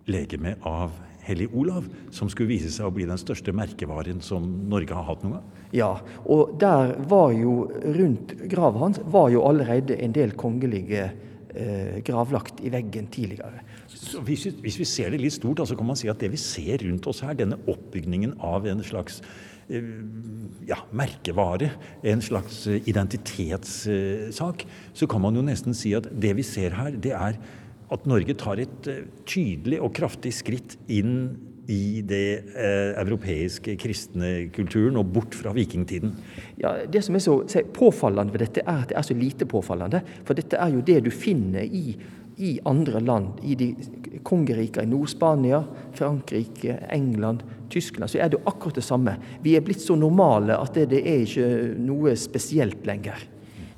legemet 0.08 0.64
av 0.66 0.94
Hellig 1.28 1.48
Olav, 1.52 1.86
som 2.14 2.30
skulle 2.32 2.54
vise 2.54 2.72
seg 2.72 2.88
å 2.88 2.94
bli 2.94 3.06
den 3.08 3.20
største 3.20 3.52
merkevaren 3.56 4.22
som 4.24 4.46
Norge 4.70 4.96
har 4.96 5.06
hatt 5.08 5.24
noen 5.24 5.38
gang. 5.38 5.48
Ja, 5.76 5.90
og 6.24 6.56
der 6.60 6.94
var 7.10 7.32
jo 7.36 7.68
rundt 7.98 8.34
grava 8.48 8.86
hans 8.86 9.02
var 9.12 9.28
jo 9.34 9.44
allerede 9.48 9.98
en 10.00 10.14
del 10.16 10.32
kongelige 10.40 11.10
eh, 11.54 11.98
gravlagt 12.06 12.62
i 12.64 12.72
veggen 12.72 13.10
tidligere. 13.12 13.64
Så 13.88 14.22
hvis, 14.24 14.46
vi, 14.46 14.54
hvis 14.64 14.80
vi 14.80 14.88
ser 14.88 15.12
det 15.12 15.20
litt 15.22 15.36
stort, 15.36 15.60
så 15.68 15.76
kan 15.76 15.88
man 15.88 15.98
si 15.98 16.08
at 16.10 16.20
det 16.22 16.32
vi 16.32 16.40
ser 16.40 16.80
rundt 16.86 17.06
oss 17.10 17.22
her, 17.24 17.36
denne 17.36 17.60
oppbygningen 17.68 18.36
av 18.44 18.66
en 18.68 18.82
slags 18.86 19.20
eh, 19.68 19.92
ja, 20.68 20.80
merkevare, 20.96 21.72
en 22.08 22.24
slags 22.24 22.64
eh, 22.70 22.82
identitetssak, 22.88 24.66
så 24.96 25.08
kan 25.10 25.24
man 25.24 25.36
jo 25.36 25.44
nesten 25.44 25.76
si 25.76 25.94
at 25.98 26.08
det 26.12 26.36
vi 26.38 26.46
ser 26.46 26.76
her, 26.78 26.96
det 26.96 27.16
er 27.16 27.40
at 27.94 28.08
Norge 28.08 28.36
tar 28.38 28.60
et 28.62 28.90
eh, 28.90 29.04
tydelig 29.28 29.80
og 29.82 29.94
kraftig 29.96 30.32
skritt 30.36 30.76
inn 30.92 31.14
i 31.68 32.00
det 32.08 32.26
eh, 32.56 32.94
europeiske 32.96 33.74
kristne 33.80 34.48
kulturen 34.56 34.96
og 35.00 35.10
bort 35.12 35.36
fra 35.36 35.52
vikingtiden. 35.56 36.14
Ja, 36.62 36.86
Det 36.88 37.02
som 37.04 37.18
er 37.18 37.24
så, 37.24 37.42
se, 37.48 37.64
påfallende 37.76 38.32
ved 38.32 38.46
dette, 38.46 38.64
er 38.64 38.84
at 38.84 38.92
det 38.92 38.96
er 38.96 39.04
så 39.04 39.16
lite 39.16 39.48
påfallende. 39.48 40.00
For 40.24 40.38
dette 40.38 40.56
er 40.56 40.72
jo 40.72 40.80
det 40.80 41.02
du 41.04 41.10
finner 41.12 41.68
i, 41.68 41.92
i 42.40 42.56
andre 42.64 43.02
land. 43.04 43.42
I 43.44 43.56
de 43.60 43.74
kongerikene 44.24 44.88
i 44.88 44.92
Nord-Spania, 44.94 45.60
Frankrike, 45.98 46.80
England, 46.88 47.44
Tyskland. 47.68 48.08
Så 48.08 48.22
er 48.22 48.32
det 48.32 48.40
jo 48.40 48.48
akkurat 48.48 48.80
det 48.80 48.88
samme. 48.88 49.18
Vi 49.44 49.56
er 49.56 49.64
blitt 49.64 49.84
så 49.84 49.96
normale 49.96 50.56
at 50.56 50.72
det, 50.72 50.88
det 50.94 51.04
er 51.04 51.26
ikke 51.26 51.50
noe 51.84 52.16
spesielt 52.16 52.88
lenger. 52.88 53.28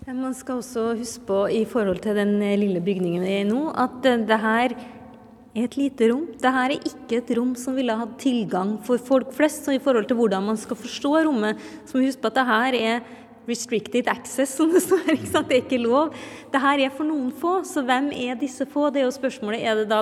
Man 0.09 0.33
skal 0.33 0.63
også 0.63 0.95
huske 0.97 1.27
på 1.29 1.43
i 1.53 1.61
forhold 1.69 1.99
til 2.01 2.17
den 2.17 2.39
lille 2.41 2.81
bygningen 2.81 3.21
vi 3.21 3.35
er 3.35 3.43
i 3.45 3.49
nå, 3.49 3.67
at 3.77 4.01
det 4.01 4.39
her 4.41 4.73
er 4.73 5.67
et 5.67 5.77
lite 5.77 6.09
rom. 6.09 6.23
Dette 6.33 6.53
er 6.63 6.73
ikke 6.79 7.19
et 7.19 7.33
rom 7.37 7.53
som 7.59 7.77
ville 7.77 7.93
hatt 7.93 8.15
tilgang 8.23 8.79
for 8.87 8.97
folk 8.97 9.35
flest. 9.37 9.67
Så 9.67 9.75
i 9.77 9.83
forhold 9.83 10.09
til 10.09 10.17
hvordan 10.17 10.47
man 10.47 10.57
skal 10.57 10.79
forstå 10.81 11.13
rommet, 11.27 11.61
så 11.85 11.97
må 11.97 12.01
vi 12.01 12.09
huske 12.09 12.23
på 12.23 12.31
at 12.31 12.39
det 12.39 12.47
her 12.49 12.79
er 12.79 13.03
restricted 13.51 14.09
access, 14.09 14.55
som 14.57 14.73
det 14.73 14.81
står. 14.87 15.05
ikke 15.19 15.29
sant? 15.29 15.51
Det 15.51 15.59
er 15.59 15.65
ikke 15.67 15.83
lov. 15.83 16.15
Det 16.49 16.63
her 16.65 16.85
er 16.87 16.95
for 16.95 17.09
noen 17.09 17.29
få, 17.37 17.59
så 17.69 17.85
hvem 17.85 18.09
er 18.17 18.41
disse 18.41 18.65
få? 18.73 18.87
Det 18.89 19.03
er 19.03 19.07
jo 19.09 19.13
spørsmålet, 19.19 19.67
Er 19.69 19.83
det 19.83 19.91
da 19.93 20.01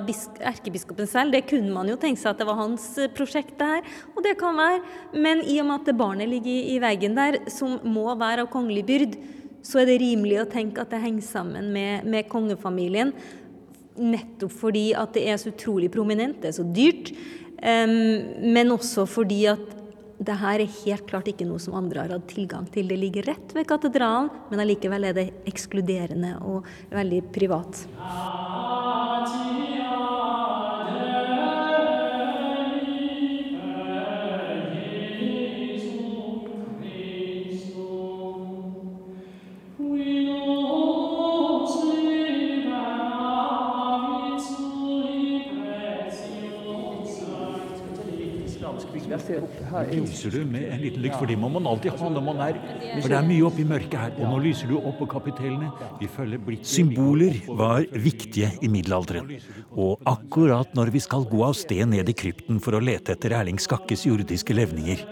erkebiskopen 0.53 1.11
selv? 1.11 1.35
Det 1.35 1.43
kunne 1.51 1.75
man 1.75 1.91
jo 1.91 1.99
tenke 1.99 2.23
seg 2.23 2.37
at 2.37 2.45
det 2.45 2.47
var 2.47 2.61
hans 2.63 2.87
eh, 3.03 3.11
prosjekt, 3.11 3.57
det 3.59 3.73
her. 3.73 3.99
Og 4.15 4.23
det 4.23 4.37
kan 4.39 4.55
være. 4.55 4.79
Men 5.17 5.43
i 5.43 5.59
og 5.59 5.67
med 5.73 5.81
at 5.81 5.91
det 5.91 5.99
barnet 5.99 6.31
ligger 6.31 6.55
i, 6.55 6.77
i 6.77 6.79
veggen 6.87 7.19
der, 7.19 7.43
som 7.51 7.81
må 7.83 8.07
være 8.15 8.47
av 8.47 8.53
kongelig 8.53 8.87
byrd, 8.87 9.19
så 9.65 9.83
er 9.83 9.89
det 9.91 9.99
rimelig 10.03 10.41
å 10.43 10.49
tenke 10.51 10.83
at 10.83 10.93
det 10.93 11.03
henger 11.03 11.25
sammen 11.27 11.73
med, 11.75 12.07
med 12.09 12.29
kongefamilien. 12.31 13.13
Nettopp 13.99 14.55
fordi 14.55 14.93
at 14.97 15.17
det 15.17 15.27
er 15.29 15.41
så 15.41 15.51
utrolig 15.53 15.91
prominent, 15.93 16.39
det 16.43 16.53
er 16.53 16.59
så 16.61 16.67
dyrt. 16.67 17.13
Um, 17.59 18.53
men 18.55 18.71
også 18.71 19.07
fordi 19.11 19.43
at 19.51 19.75
det 20.19 20.35
her 20.41 20.63
er 20.63 20.77
helt 20.81 21.07
klart 21.07 21.29
ikke 21.31 21.47
noe 21.47 21.63
som 21.63 21.77
andre 21.79 22.03
har 22.03 22.17
hatt 22.17 22.27
tilgang 22.31 22.67
til. 22.75 22.89
Det 22.91 22.99
ligger 22.99 23.29
rett 23.31 23.55
ved 23.55 23.69
katedralen, 23.71 24.31
men 24.51 24.63
allikevel 24.65 25.11
er 25.11 25.15
det 25.19 25.29
ekskluderende 25.51 26.35
og 26.43 26.67
veldig 26.91 27.23
privat. 27.35 27.85
Her 27.99 29.68
lyser 48.77 50.35
du 50.35 50.41
med 50.49 50.67
en 50.69 50.83
liten 50.83 51.05
lykt, 51.05 51.17
for 51.19 51.31
det 51.31 51.37
må 51.41 51.51
man 51.53 51.69
alltid 51.71 51.95
ha 51.99 52.11
når 52.15 52.25
man 52.27 52.43
er 52.47 52.59
For 53.03 53.09
det 53.09 53.19
er 53.19 53.29
mye 53.29 53.47
oppi 53.49 53.67
mørket 53.69 53.99
her, 54.01 54.17
og 54.19 54.33
nå 54.33 54.41
lyser 54.49 54.71
du 54.71 54.77
opp 54.79 54.99
på 55.01 55.09
kapitellene. 55.15 55.71
Vi 56.01 56.11
følger 56.11 56.43
blitt 56.43 56.69
Symboler 56.69 57.41
var 57.49 57.87
viktige 57.93 58.51
i 58.63 58.71
middelalderen. 58.73 59.33
Og 59.77 60.05
akkurat 60.09 60.75
når 60.79 60.93
vi 60.95 61.03
skal 61.05 61.27
gå 61.31 61.43
av 61.47 61.57
sted 61.59 61.87
ned 61.91 62.09
i 62.09 62.17
krypten 62.17 62.61
for 62.63 62.77
å 62.79 62.83
lete 62.83 63.17
etter 63.17 63.37
Erling 63.39 63.61
Skakkes 63.63 64.07
jordiske 64.09 64.57
levninger, 64.57 65.05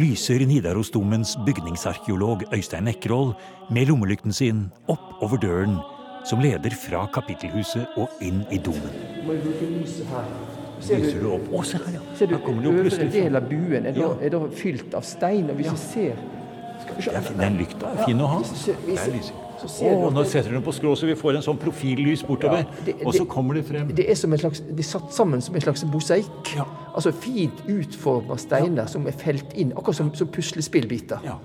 lyser 0.00 0.46
Nidarosdomens 0.48 1.36
bygningsarkeolog 1.46 2.46
Øystein 2.54 2.88
Ekroll 2.88 3.34
med 3.70 3.90
lommelykten 3.90 4.32
sin 4.32 4.70
opp 4.92 5.20
over 5.24 5.40
døren 5.40 5.76
som 6.24 6.40
leder 6.40 6.74
fra 6.78 7.04
kapittelhuset 7.12 7.98
og 7.98 8.22
inn 8.24 8.44
i 8.54 8.60
domen. 8.62 8.98
Man 9.26 9.40
bruke 9.42 9.70
lyset 9.74 10.06
her? 10.12 10.51
Ser 10.82 11.20
du, 11.20 11.28
opp? 11.36 11.48
Å, 11.52 11.62
se 11.64 11.78
her, 11.78 11.94
ja. 11.94 12.00
Ser 12.18 12.26
du, 12.30 12.34
Her 12.36 12.42
kommer 12.44 12.62
det 12.62 12.70
jo 12.72 12.82
plutselig 12.82 13.12
del 13.12 13.36
av 13.38 13.48
buen 13.48 13.86
er 13.86 13.92
da, 13.96 14.08
er 14.20 14.34
da 14.34 14.40
fylt 14.58 14.94
av 14.98 15.06
stein. 15.06 15.50
Og 15.50 15.56
hvis 15.60 15.70
vi 15.70 15.76
ser 15.76 16.16
se- 16.98 17.36
Den 17.38 17.56
lykta 17.60 17.92
er 17.92 18.04
fin 18.06 18.20
å 18.20 18.26
ha. 18.26 18.38
Vi 18.42 18.96
ser- 18.96 19.12
lyser. 19.12 19.38
du 19.62 20.10
nå 20.10 20.24
setter 20.26 20.50
du 20.50 20.54
den 20.56 20.62
på 20.66 20.72
skrå, 20.74 20.96
så 20.98 21.06
vi 21.06 21.14
får 21.14 21.36
en 21.36 21.42
sånn 21.42 21.58
profillys 21.58 22.24
bortover. 22.26 22.64
Ja, 22.66 22.84
det- 22.84 22.96
og 23.06 23.14
så 23.14 23.20
det- 23.20 23.28
kommer 23.28 23.54
det 23.54 23.64
frem. 23.64 23.94
Det 23.94 24.10
er 24.10 24.14
som 24.14 24.32
en 24.32 24.38
slags, 24.38 24.60
de 24.60 24.78
er 24.78 24.82
satt 24.82 25.12
sammen 25.14 25.40
som 25.40 25.54
en 25.54 25.60
slags 25.60 25.84
mosaikk. 25.84 26.56
Ja. 26.56 26.64
Altså 26.94 27.12
fint 27.12 27.62
utforma 27.68 28.36
steiner 28.36 28.86
som 28.88 29.06
er 29.06 29.12
felt 29.12 29.54
inn, 29.54 29.72
akkurat 29.72 29.94
som, 29.94 30.14
som 30.14 30.26
puslespillbiter. 30.26 31.20
Ja. 31.24 31.38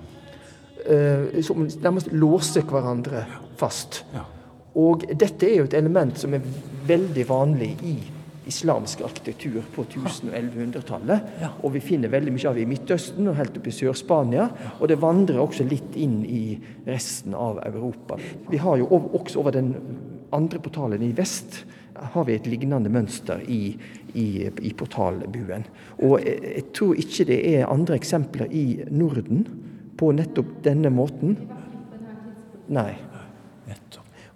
Eh, 0.88 1.42
som 1.42 1.66
nærmest 1.82 2.08
låser 2.12 2.62
hverandre 2.62 3.24
fast. 3.56 4.04
Ja. 4.14 4.20
Og 4.74 5.04
dette 5.18 5.42
er 5.46 5.56
jo 5.58 5.64
et 5.64 5.74
element 5.74 6.18
som 6.18 6.34
er 6.34 6.40
veldig 6.86 7.26
vanlig 7.28 7.76
i 7.84 7.96
islamsk 8.48 9.02
arkitektur 9.06 9.62
på 9.74 9.84
1100-tallet. 9.84 11.32
Ja. 11.42 11.52
Og 11.62 11.74
vi 11.76 11.82
finner 11.84 12.12
veldig 12.12 12.34
mye 12.34 12.50
av 12.50 12.58
det 12.58 12.64
i 12.64 12.70
Midtøsten 12.70 13.28
og 13.30 13.38
helt 13.38 13.56
oppe 13.60 13.72
i 13.72 13.76
Sør-Spania. 13.76 14.48
Og 14.78 14.88
det 14.90 15.00
vandrer 15.02 15.40
også 15.42 15.66
litt 15.68 15.96
inn 16.00 16.20
i 16.24 16.42
resten 16.88 17.36
av 17.36 17.60
Europa. 17.66 18.18
Vi 18.50 18.60
har 18.62 18.80
jo 18.80 18.88
også 18.90 19.42
over 19.42 19.56
den 19.58 19.74
andre 20.34 20.60
portalen 20.60 21.04
i 21.04 21.14
vest 21.16 21.62
har 21.98 22.24
vi 22.24 22.36
et 22.36 22.46
lignende 22.46 22.90
mønster 22.92 23.42
i, 23.50 23.72
i, 24.14 24.26
i 24.46 24.72
portalbuen. 24.76 25.66
Og 26.04 26.20
jeg, 26.22 26.38
jeg 26.44 26.66
tror 26.76 27.00
ikke 27.02 27.26
det 27.32 27.38
er 27.54 27.70
andre 27.70 27.98
eksempler 27.98 28.52
i 28.54 28.66
Norden 28.94 29.44
på 29.98 30.12
nettopp 30.14 30.58
denne 30.64 30.92
måten. 30.94 31.36
Nei. 32.68 32.92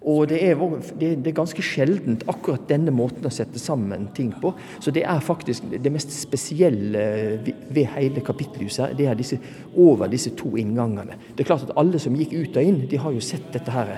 Og 0.03 0.27
det 0.27 0.41
er, 0.43 0.59
det 0.99 1.29
er 1.29 1.35
ganske 1.35 1.63
sjeldent 1.63 2.25
akkurat 2.27 2.65
denne 2.67 2.91
måten 2.91 3.23
å 3.23 3.31
sette 3.31 3.59
sammen 3.61 4.09
ting 4.15 4.33
på. 4.41 4.51
Så 4.83 4.91
det 4.91 5.05
er 5.07 5.23
faktisk 5.23 5.69
det 5.71 5.91
mest 5.93 6.11
spesielle 6.11 7.03
ved 7.43 7.87
hele 7.95 8.23
kapittelhuset. 8.25 8.97
Det 8.99 9.07
er 9.07 9.15
disse, 9.15 9.39
over 9.79 10.11
disse 10.11 10.33
to 10.35 10.57
inngangene. 10.59 11.15
Det 11.31 11.45
er 11.45 11.49
klart 11.53 11.63
at 11.69 11.75
alle 11.79 12.01
som 12.03 12.17
gikk 12.19 12.35
ut 12.35 12.59
og 12.59 12.67
inn, 12.67 12.81
de 12.91 12.99
har 12.99 13.15
jo 13.15 13.23
sett 13.23 13.47
dette 13.55 13.71
her. 13.71 13.93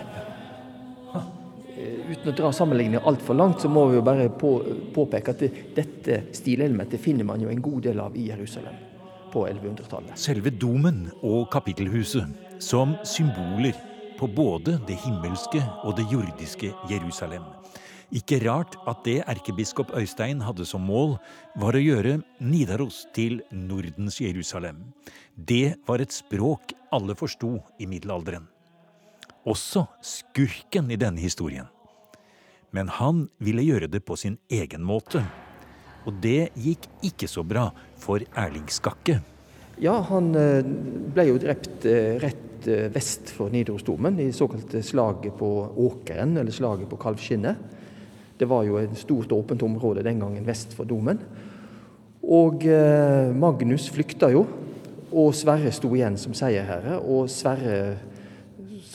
Eh, 1.16 1.98
Uten 2.06 2.30
å 2.30 2.36
dra 2.38 2.54
sammenligningen 2.54 3.02
altfor 3.10 3.38
langt, 3.38 3.66
så 3.66 3.72
må 3.74 3.88
vi 3.90 3.98
jo 3.98 4.06
bare 4.06 4.30
på, 4.30 4.52
påpeke 4.94 5.34
at 5.34 5.42
det, 5.42 5.52
dette 5.74 6.22
stilelementet 6.38 7.02
finner 7.02 7.26
man 7.26 7.42
jo 7.42 7.50
en 7.50 7.66
god 7.66 7.82
del 7.90 8.04
av 8.06 8.14
i 8.14 8.28
Jerusalem 8.30 8.78
på 9.34 9.48
1100-tallet. 9.50 10.14
Selve 10.22 10.54
domen 10.54 11.08
og 11.26 11.50
kapittelhuset 11.52 12.62
som 12.62 12.94
symboler 13.02 13.74
på 14.20 14.28
både 14.28 14.78
det 14.88 14.98
himmelske 15.04 15.62
og 15.84 15.96
det 15.98 16.06
jordiske 16.12 16.72
Jerusalem. 16.90 17.44
Ikke 18.16 18.38
rart 18.46 18.76
at 18.88 19.02
det 19.04 19.24
erkebiskop 19.26 19.92
Øystein 19.98 20.44
hadde 20.46 20.66
som 20.68 20.84
mål, 20.86 21.18
var 21.58 21.76
å 21.76 21.82
gjøre 21.82 22.20
Nidaros 22.40 23.06
til 23.16 23.42
Nordens 23.52 24.20
Jerusalem. 24.22 24.84
Det 25.36 25.76
var 25.88 26.04
et 26.04 26.14
språk 26.14 26.76
alle 26.94 27.16
forsto 27.18 27.58
i 27.82 27.90
middelalderen. 27.90 28.46
Også 29.46 29.86
skurken 30.06 30.92
i 30.94 31.00
denne 31.02 31.22
historien. 31.22 31.68
Men 32.72 32.90
han 32.92 33.28
ville 33.40 33.66
gjøre 33.66 33.90
det 33.92 34.04
på 34.06 34.18
sin 34.20 34.38
egen 34.52 34.84
måte. 34.86 35.24
Og 36.06 36.18
det 36.22 36.52
gikk 36.56 36.86
ikke 37.06 37.30
så 37.30 37.44
bra 37.44 37.70
for 38.00 38.24
Erling 38.38 38.68
Skakke. 38.70 39.20
Ja, 39.82 39.98
han 40.08 40.32
eh, 40.40 40.64
ble 41.16 41.28
jo 41.30 41.40
drept 41.42 41.88
eh, 41.90 42.16
eh, 42.72 42.90
vest 42.94 43.32
for 43.34 43.54
Nidarosdomen 43.54 44.20
i 44.24 44.32
såkalte 44.36 44.84
slaget 44.84 45.38
på 45.40 45.50
Åkeren, 45.88 46.38
eller 46.38 46.52
slaget 46.52 46.90
på 46.90 47.00
Kalvskinnet. 47.02 47.74
Det 48.38 48.48
var 48.50 48.66
jo 48.68 48.78
et 48.82 48.98
stort 49.00 49.32
åpent 49.32 49.64
område 49.64 50.04
den 50.04 50.20
gangen 50.20 50.48
vest 50.48 50.76
for 50.76 50.88
domen. 50.88 51.22
Og 52.26 52.66
eh, 52.68 53.32
Magnus 53.36 53.88
flykta 53.94 54.32
jo, 54.34 54.44
og 55.16 55.32
Sverre 55.38 55.72
sto 55.72 55.94
igjen 55.96 56.18
som 56.20 56.34
seierherre. 56.36 56.98
Og 57.00 57.30
Sverre 57.32 57.96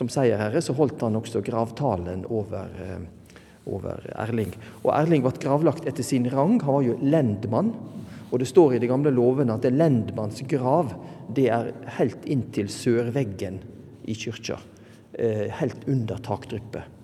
som 0.01 0.11
seierherre 0.13 0.63
så 0.65 0.75
holdt 0.77 1.03
han 1.05 1.19
også 1.19 1.43
gravtalen 1.45 2.25
over, 2.33 2.69
eh, 2.81 3.01
over 3.69 4.05
Erling. 4.17 4.53
Og 4.83 4.93
Erling 4.97 5.25
ble 5.25 5.35
gravlagt 5.41 5.89
etter 5.89 6.07
sin 6.07 6.29
rang. 6.33 6.59
Han 6.65 6.75
var 6.75 6.87
jo 6.87 6.99
lendmann. 7.03 7.75
Og 8.31 8.39
det 8.39 8.49
står 8.49 8.77
i 8.77 8.81
de 8.83 8.89
gamle 8.91 9.13
lovene 9.15 9.57
at 9.57 9.67
lendmanns 9.75 10.43
grav 10.49 10.95
det 11.35 11.49
er 11.51 11.73
helt 11.99 12.27
inntil 12.31 12.71
sørveggen 12.71 13.59
i 14.11 14.15
kyrkja. 14.19 14.59
Eh, 15.13 15.47
helt 15.59 15.87
under 15.91 16.19
takdryppet. 16.23 16.97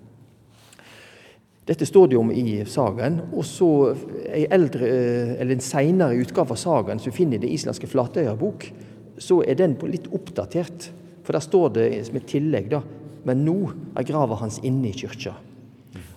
Dette 1.66 1.86
står 1.86 2.12
det 2.12 2.18
om 2.18 2.30
i 2.30 2.60
sagaen. 2.70 3.18
Og 3.34 3.42
så 3.44 3.70
en 3.90 4.52
eldre, 4.54 4.86
eh, 4.86 5.32
eller 5.40 5.56
en 5.56 5.64
seinere 5.64 6.20
utgave 6.22 6.54
av 6.54 6.60
sagaen 6.62 7.00
som 7.00 7.10
vi 7.10 7.16
finner 7.16 7.40
i 7.40 7.42
det 7.42 7.50
islandske 7.50 7.90
Flatøya-bok, 7.90 8.70
så 9.18 9.42
er 9.42 9.58
den 9.58 9.74
litt 9.90 10.06
oppdatert. 10.14 10.90
For 11.24 11.32
der 11.32 11.42
står 11.42 11.72
det 11.74 12.06
som 12.06 12.16
et 12.16 12.28
tillegg, 12.30 12.70
da. 12.70 12.82
Men 13.24 13.44
nå 13.44 13.72
er 13.96 14.06
grava 14.06 14.38
hans 14.38 14.60
inne 14.62 14.92
i 14.92 14.94
kyrkja. 14.94 15.34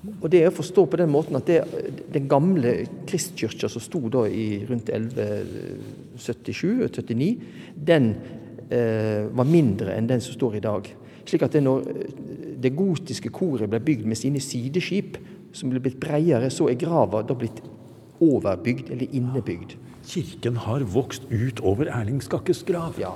Og 0.08 0.30
det 0.32 0.40
er 0.42 0.48
å 0.48 0.56
forstå 0.56 0.86
på 0.88 0.98
den 1.02 1.12
måten 1.12 1.36
at 1.40 1.48
det, 1.50 1.60
den 2.14 2.28
gamle 2.32 2.72
kristkirka 3.10 3.68
som 3.72 3.82
sto 3.84 4.00
da 4.12 4.22
i 4.32 4.66
rundt 4.70 4.90
1177-79, 4.96 7.36
den 7.76 8.06
eh, 8.72 9.28
var 9.28 9.48
mindre 9.50 9.96
enn 9.98 10.08
den 10.08 10.22
som 10.24 10.34
står 10.38 10.54
i 10.60 10.64
dag. 10.64 10.84
Slik 11.28 11.44
at 11.46 11.54
det 11.56 11.64
når 11.66 11.80
det 12.64 12.78
gotiske 12.78 13.30
koret 13.34 13.70
ble 13.72 13.80
bygd 13.84 14.06
med 14.08 14.18
sine 14.20 14.40
sideskip, 14.44 15.12
som 15.52 15.70
ble 15.72 15.80
blitt 15.84 16.02
bredere, 16.02 16.50
så 16.54 16.70
er 16.70 16.76
grava 16.80 17.24
da 17.26 17.34
blitt 17.38 17.62
overbygd, 18.24 18.92
eller 18.94 19.08
innebygd. 19.16 19.76
Kirken 20.10 20.56
har 20.64 20.82
vokst 20.90 21.24
ut 21.30 21.60
over 21.66 21.86
Erling 21.92 22.22
Skakkes 22.24 22.64
grav. 22.68 22.94
Ja, 23.02 23.14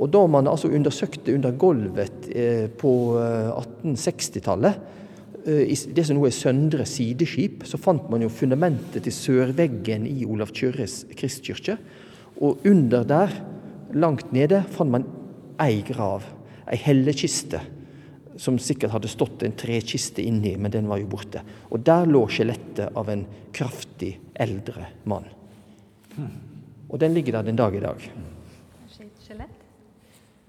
og 0.00 0.12
da 0.14 0.22
man 0.30 0.48
altså 0.48 0.70
undersøkte 0.72 1.34
under 1.36 1.52
gulvet 1.58 2.28
eh, 2.32 2.66
på 2.80 2.92
1860-tallet, 3.18 4.78
eh, 4.78 5.09
i 5.46 5.76
det 5.94 6.04
som 6.06 6.18
nå 6.18 6.26
er 6.28 6.34
Søndre 6.34 6.84
sideskip, 6.88 7.64
så 7.68 7.80
fant 7.80 8.08
man 8.12 8.24
jo 8.24 8.30
fundamentet 8.32 9.04
til 9.06 9.14
sørveggen 9.14 10.06
i 10.08 10.26
Olav 10.28 10.52
Kyrres 10.56 11.02
kristkirke. 11.16 11.78
Og 12.40 12.64
under 12.68 13.04
der, 13.08 13.34
langt 13.96 14.32
nede, 14.36 14.62
fant 14.72 14.92
man 14.92 15.06
ei 15.60 15.80
grav, 15.86 16.26
ei 16.70 16.78
hellekiste, 16.80 17.60
som 18.40 18.56
sikkert 18.62 18.94
hadde 18.94 19.10
stått 19.12 19.42
en 19.44 19.56
trekiste 19.58 20.24
inni, 20.24 20.54
men 20.56 20.72
den 20.72 20.88
var 20.88 21.00
jo 21.02 21.10
borte. 21.12 21.42
Og 21.68 21.82
der 21.84 22.08
lå 22.08 22.22
skjelettet 22.32 22.96
av 22.96 23.10
en 23.12 23.26
kraftig, 23.56 24.14
eldre 24.40 24.88
mann. 25.10 25.28
Og 26.88 26.96
den 27.00 27.12
ligger 27.14 27.38
der 27.38 27.50
den 27.50 27.60
dag 27.60 27.76
i 27.76 27.82
dag. 27.84 28.06
Skjevt 28.90 29.26
skjelett? 29.26 29.60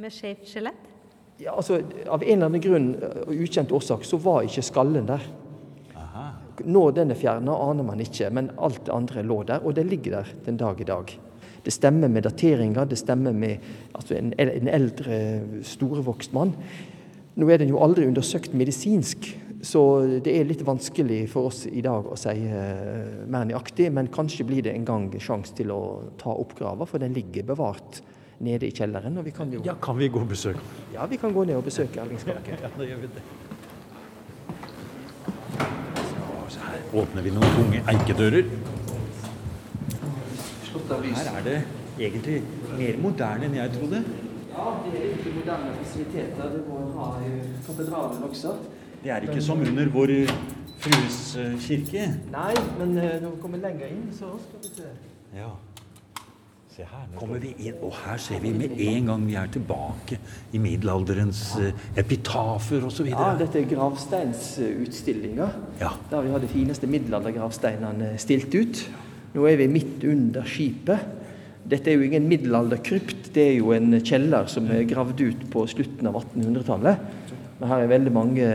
Med 0.01 0.15
skjevt 0.15 0.47
skjelett? 0.49 0.90
Ja, 1.41 1.55
altså, 1.57 1.79
Av 2.05 2.21
en 2.21 2.35
eller 2.35 2.51
annen 2.51 2.61
grunn 2.61 2.91
og 3.01 3.33
ukjent 3.33 3.71
årsak 3.73 4.05
så 4.05 4.19
var 4.21 4.45
ikke 4.45 4.65
skallen 4.65 5.07
der. 5.09 5.23
Når 6.61 6.91
den 6.93 7.13
er 7.13 7.17
fjerna, 7.17 7.55
aner 7.57 7.85
man 7.87 8.01
ikke, 8.03 8.27
men 8.29 8.51
alt 8.61 8.83
det 8.85 8.93
andre 8.93 9.23
lå 9.25 9.39
der, 9.49 9.63
og 9.65 9.73
det 9.73 9.87
ligger 9.89 10.19
der 10.19 10.33
den 10.45 10.59
dag 10.59 10.81
i 10.83 10.85
dag. 10.85 11.13
Det 11.65 11.73
stemmer 11.73 12.11
med 12.11 12.27
dateringa, 12.27 12.85
det 12.85 12.99
stemmer 13.01 13.33
med 13.33 13.63
altså 13.97 14.19
en, 14.19 14.33
en 14.37 14.69
eldre, 14.69 15.17
storvokst 15.65 16.35
mann. 16.37 16.53
Nå 17.39 17.49
er 17.49 17.63
den 17.63 17.73
jo 17.73 17.81
aldri 17.81 18.05
undersøkt 18.05 18.53
medisinsk, 18.57 19.31
så 19.65 19.81
det 20.21 20.35
er 20.35 20.45
litt 20.49 20.61
vanskelig 20.67 21.23
for 21.31 21.49
oss 21.49 21.63
i 21.69 21.81
dag 21.85 22.05
å 22.05 22.17
si 22.19 22.35
uh, 22.49 23.25
mer 23.25 23.49
nøyaktig, 23.49 23.89
men 23.93 24.13
kanskje 24.13 24.45
blir 24.45 24.65
det 24.65 24.75
en 24.75 24.85
gang 24.85 25.09
sjanse 25.17 25.57
til 25.57 25.73
å 25.73 25.81
ta 26.21 26.33
opp 26.33 26.53
grava, 26.59 26.85
for 26.89 27.01
den 27.01 27.17
ligger 27.17 27.49
bevart 27.49 28.03
nede 28.41 28.67
i 28.67 28.71
kjelleren. 28.71 29.17
og 29.17 29.25
vi 29.25 29.31
kan 29.31 29.53
jo... 29.53 29.61
Ja, 29.65 29.73
kan 29.81 29.97
vi 29.99 30.07
gå 30.07 30.19
og 30.19 30.27
besøke? 30.27 30.59
Ja, 30.93 31.05
vi 31.05 31.15
kan 31.15 31.33
gå 31.33 31.43
ned 31.43 31.55
og 31.55 31.63
besøke 31.63 31.99
Erlingskake. 31.99 32.57
Ja, 32.61 32.69
da 32.77 32.87
gjør 32.89 33.01
vi 33.05 33.09
det. 33.15 33.23
Så 36.49 36.59
her 36.59 37.01
åpner 37.01 37.21
vi 37.21 37.29
noen 37.29 37.53
tunge 37.55 37.83
eikedører. 37.93 38.49
Her 40.91 41.29
er 41.37 41.43
det 41.45 41.57
egentlig 41.99 42.41
mer 42.77 42.97
moderne 42.99 43.47
enn 43.47 43.55
jeg 43.55 43.71
trodde. 43.77 44.03
Ja, 44.51 44.67
det 44.83 44.99
er 44.99 45.09
ikke 45.15 45.33
moderne 45.37 45.75
fasiliteter. 45.79 46.49
Det 46.55 46.63
må 46.67 46.81
ha 46.97 47.11
i 47.23 47.31
katedralen 47.67 48.23
også. 48.29 48.55
Det 49.03 49.11
er 49.11 49.27
ikke 49.27 49.41
som 49.41 49.63
under 49.63 49.89
Vår 49.93 50.11
Frues 50.81 51.35
eh, 51.37 51.57
kirke. 51.61 52.07
Nei, 52.33 52.53
men 52.79 52.97
eh, 52.97 53.19
når 53.21 53.35
vi 53.35 53.41
kommer 53.41 53.61
lenger 53.61 53.91
inn, 53.93 54.07
så 54.17 54.33
skal 54.41 54.63
vi 54.63 54.75
se. 54.75 54.89
Ja. 55.37 55.51
Kommer 57.17 57.41
vi 57.43 57.51
inn, 57.67 57.77
og 57.83 57.93
her 58.05 58.19
ser 58.21 58.41
vi 58.43 58.51
med 58.55 58.73
en 58.79 59.09
gang 59.11 59.23
vi 59.27 59.35
er 59.37 59.49
tilbake 59.51 60.17
i 60.55 60.61
middelalderens 60.61 61.41
eh, 61.61 61.85
epitafer 61.99 62.85
osv. 62.87 63.09
Ja, 63.11 63.31
dette 63.39 63.61
er 63.61 63.69
gravsteinsutstillinga. 63.69 65.47
Ja. 65.81 65.91
Der 66.11 66.25
vi 66.25 66.33
har 66.33 66.43
de 66.43 66.49
fineste 66.51 66.89
middelaldergravsteinene 66.89 68.13
stilt 68.21 68.55
ut. 68.55 68.83
Nå 69.35 69.47
er 69.47 69.59
vi 69.61 69.69
midt 69.71 70.05
under 70.07 70.47
skipet. 70.47 71.19
Dette 71.71 71.91
er 71.91 71.99
jo 71.99 72.07
ingen 72.07 72.25
middelalderkrypt, 72.27 73.29
det 73.35 73.43
er 73.51 73.57
jo 73.59 73.71
en 73.75 73.93
kjeller 74.01 74.47
som 74.49 74.65
er 74.73 74.87
gravd 74.89 75.21
ut 75.21 75.43
på 75.53 75.65
slutten 75.69 76.09
av 76.09 76.17
1800-tallet. 76.23 77.03
Men 77.59 77.69
her 77.69 77.83
er 77.83 77.91
veldig 77.91 78.13
mange, 78.15 78.47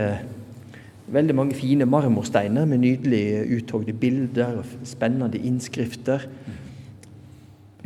veldig 1.15 1.35
mange 1.37 1.55
fine 1.55 1.87
marmorsteiner 1.87 2.67
med 2.67 2.83
nydelig 2.83 3.23
uthogde 3.57 3.95
bilder 3.95 4.59
og 4.59 4.73
spennende 4.85 5.39
innskrifter. 5.39 6.27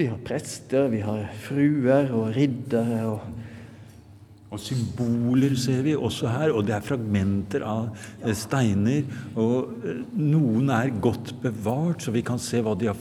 Vi 0.01 0.09
har 0.09 0.17
prester, 0.25 0.87
vi 0.89 1.03
har 1.05 1.27
fruer 1.43 2.09
og 2.17 2.33
riddere 2.33 3.05
og 3.11 3.29
Og 4.51 4.59
symboler 4.59 5.53
ser 5.55 5.77
vi 5.85 5.93
også 5.95 6.27
her, 6.27 6.51
og 6.51 6.65
det 6.67 6.73
er 6.75 6.83
fragmenter 6.83 7.63
av 7.63 7.85
eh, 8.19 8.33
steiner. 8.35 9.05
Og 9.39 9.85
eh, 9.87 10.01
noen 10.19 10.67
er 10.75 10.91
godt 10.91 11.31
bevart, 11.39 12.03
så 12.03 12.11
vi 12.11 12.19
kan 12.27 12.35
se 12.35 12.59
hva 12.59 12.73
de 12.75 12.89
har 12.89 12.99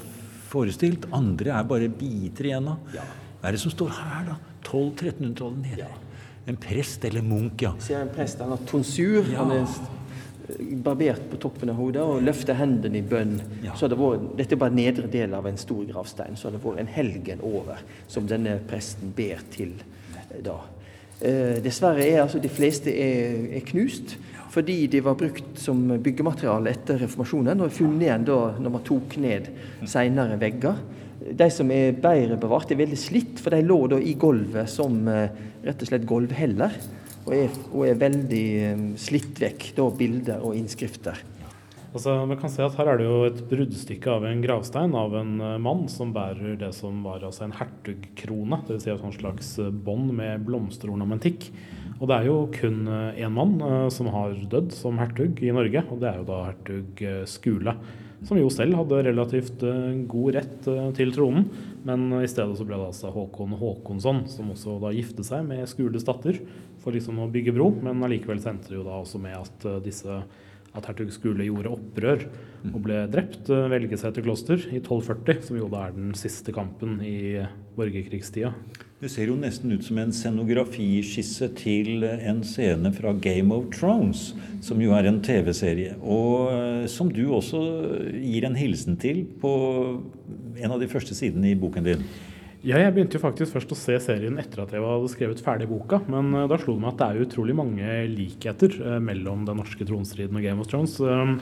forestilt. 0.53 1.09
Andre 1.11 1.57
er 1.57 1.67
bare 1.67 1.91
biter 1.91 2.53
igjen 2.53 2.71
av. 2.71 2.95
Hva 2.95 3.51
er 3.51 3.59
det 3.59 3.63
som 3.65 3.75
står 3.75 3.91
her, 3.97 4.29
da? 4.29 4.39
1200-1300-tallet 4.63 5.59
nede. 5.65 5.91
En 6.47 6.63
prest 6.69 7.11
eller 7.11 7.27
munk, 7.27 7.67
ja. 7.67 7.75
ser 7.83 7.99
en 8.05 8.15
prest, 8.15 8.39
han 8.47 8.55
har 8.55 8.63
tonsur. 8.71 9.25
Ja. 9.25 9.41
Han 9.43 9.57
er 9.57 9.67
barbert 10.85 11.23
på 11.31 11.39
toppen 11.43 11.73
av 11.73 11.79
hodet 11.81 12.03
og 12.03 12.25
løfta 12.25 12.57
hendene 12.59 13.01
i 13.01 13.07
bønn. 13.07 13.39
Ja. 13.65 13.75
Så 13.75 13.87
hadde 13.87 13.97
det 13.97 14.03
vært, 14.03 14.27
dette 14.41 14.57
er 14.57 14.63
bare 14.63 14.77
nedre 14.77 15.11
del 15.13 15.37
av 15.37 15.49
en 15.51 15.61
stor 15.61 15.85
gravstein. 15.89 16.37
Så 16.37 16.49
har 16.49 16.57
det 16.57 16.65
vært 16.65 16.83
en 16.83 16.93
helgen 16.95 17.45
over 17.47 17.81
som 18.11 18.29
denne 18.31 18.59
presten 18.71 19.15
ber 19.17 19.43
til 19.55 19.77
eh, 19.79 20.43
da. 20.47 20.59
Eh, 21.21 21.59
dessverre 21.65 22.07
er 22.07 22.23
altså 22.23 22.41
de 22.41 22.53
fleste 22.53 22.93
er, 22.93 23.51
er 23.59 23.67
knust 23.69 24.17
fordi 24.51 24.87
de 24.91 25.03
var 25.05 25.15
brukt 25.15 25.59
som 25.63 25.79
byggemateriale 26.03 26.73
etter 26.73 26.99
reformasjonen 27.05 27.61
og 27.63 27.75
funnet 27.75 28.09
igjen 28.09 28.25
da 28.27 28.39
når 28.59 28.73
man 28.75 28.83
tok 28.87 29.15
ned 29.23 29.47
senere 29.87 30.39
vegger. 30.41 30.81
De 31.21 31.47
som 31.53 31.71
er 31.71 31.95
bedre 32.01 32.39
bevart, 32.41 32.73
er 32.73 32.81
veldig 32.81 32.99
slitt, 32.99 33.39
for 33.39 33.55
de 33.55 33.61
lå 33.63 33.79
da 33.93 34.01
i 34.01 34.17
gulvet 34.19 34.71
som 34.73 34.97
eh, 35.07 35.29
rett 35.63 35.85
og 35.85 35.91
slett 35.91 36.09
gulvheller. 36.09 36.75
Og 37.31 37.37
er, 37.37 37.59
og 37.71 37.85
er 37.87 37.99
veldig 37.99 38.47
eh, 38.59 38.87
slitt 38.99 39.39
vekk, 39.39 39.69
da 39.77 39.85
bilder 39.95 40.43
og 40.43 40.57
innskrifter. 40.59 41.21
Altså, 41.91 42.13
man 42.23 42.39
kan 42.39 42.51
se 42.53 42.63
at 42.63 42.77
Her 42.79 42.93
er 42.93 43.01
det 43.01 43.07
jo 43.09 43.23
et 43.27 43.39
bruddstykke 43.51 44.13
av 44.13 44.25
en 44.29 44.43
gravstein 44.45 44.93
av 44.95 45.15
en 45.19 45.33
eh, 45.43 45.57
mann 45.63 45.89
som 45.91 46.13
bærer 46.15 46.55
det 46.61 46.71
som 46.77 47.01
var 47.03 47.25
altså 47.27 47.49
en 47.49 47.55
hertugkrone. 47.59 48.61
Dvs. 48.69 48.85
Si 48.85 48.93
et 48.93 49.17
slags 49.17 49.53
eh, 49.59 49.73
bånd 49.75 50.13
med 50.15 50.45
blomsterornamentikk. 50.47 51.49
Og 52.01 52.07
det 52.09 52.17
er 52.17 52.29
jo 52.31 52.37
kun 52.55 52.87
én 52.91 53.35
mann 53.35 53.57
eh, 53.59 53.89
som 53.91 54.11
har 54.15 54.39
dødd 54.53 54.71
som 54.75 55.03
hertug 55.03 55.43
i 55.43 55.51
Norge, 55.55 55.83
og 55.91 55.99
det 56.03 56.13
er 56.13 56.23
jo 56.23 56.29
da 56.31 56.45
hertug 56.53 57.03
Skule. 57.31 57.75
Som 58.29 58.37
jo 58.37 58.51
selv 58.53 58.77
hadde 58.77 59.05
relativt 59.07 59.63
eh, 59.65 59.93
god 60.11 60.35
rett 60.37 60.67
eh, 60.69 60.89
til 60.99 61.13
tronen, 61.17 61.47
men 61.87 62.11
i 62.21 62.29
stedet 62.29 62.59
så 62.59 62.67
ble 62.69 62.77
det 62.77 62.91
altså 62.91 63.13
Håkon 63.15 63.57
Håkonsson 63.57 64.27
som 64.29 64.51
også 64.53 64.77
da 64.83 64.91
gifte 64.93 65.25
seg 65.25 65.47
med 65.49 65.65
Skules 65.71 66.05
datter 66.05 66.37
for 66.83 66.93
liksom 66.97 67.23
å 67.23 67.31
bygge 67.33 67.55
bro, 67.57 67.71
men 67.81 68.05
allikevel 68.05 68.41
sendte 68.43 68.73
det 68.73 68.79
jo 68.79 68.85
da 68.87 68.99
også 69.01 69.21
med 69.23 69.39
at 69.39 69.67
eh, 69.69 69.81
disse 69.85 70.21
at 70.77 70.87
hertug 70.87 71.11
Skule 71.15 71.47
gjorde 71.49 71.73
opprør 71.75 72.27
og 72.71 72.79
ble 72.85 73.01
drept 73.11 73.49
ved 73.51 73.71
Velgeseter 73.73 74.23
kloster 74.25 74.61
i 74.69 74.79
1240, 74.79 75.41
som 75.49 75.59
jo 75.59 75.69
da 75.73 75.87
er 75.87 75.97
den 75.97 76.13
siste 76.19 76.55
kampen 76.55 76.99
i 77.03 77.41
borgerkrigstida. 77.77 78.53
Det 79.01 79.09
ser 79.09 79.31
jo 79.31 79.39
nesten 79.41 79.73
ut 79.73 79.85
som 79.87 79.97
en 79.99 80.13
scenografiskisse 80.13 81.49
til 81.57 82.05
en 82.05 82.43
scene 82.45 82.93
fra 82.93 83.15
Game 83.17 83.55
of 83.57 83.71
Thrones, 83.73 84.35
som 84.61 84.83
jo 84.85 84.93
er 84.93 85.09
en 85.09 85.23
TV-serie, 85.25 85.95
og 86.05 86.51
eh, 86.53 86.85
som 86.93 87.09
du 87.09 87.23
også 87.33 87.63
gir 88.13 88.45
en 88.45 88.59
hilsen 88.61 89.01
til 89.01 89.25
på 89.41 89.53
en 90.61 90.75
av 90.75 90.77
de 90.83 90.91
første 90.91 91.17
sidene 91.17 91.55
i 91.55 91.59
boken 91.59 91.89
din. 91.89 92.05
Ja, 92.61 92.77
jeg 92.77 92.93
begynte 92.93 93.17
jo 93.17 93.23
faktisk 93.23 93.55
først 93.57 93.71
å 93.73 93.79
se 93.79 93.95
serien 94.05 94.37
etter 94.41 94.61
at 94.67 94.75
jeg 94.77 94.85
hadde 94.85 95.09
skrevet 95.09 95.41
ferdig 95.41 95.71
boka, 95.71 96.03
men 96.13 96.35
eh, 96.37 96.49
da 96.51 96.59
slo 96.61 96.77
det 96.77 96.85
meg 96.85 96.93
at 96.93 97.01
det 97.01 97.09
er 97.09 97.25
utrolig 97.25 97.57
mange 97.57 97.95
likheter 98.13 98.77
eh, 98.77 98.99
mellom 99.01 99.47
den 99.49 99.61
norske 99.63 99.87
tronstriden 99.89 100.37
og 100.37 100.45
Game 100.45 100.61
of 100.61 100.69
Thrones. 100.69 100.99
Eh, 101.01 101.35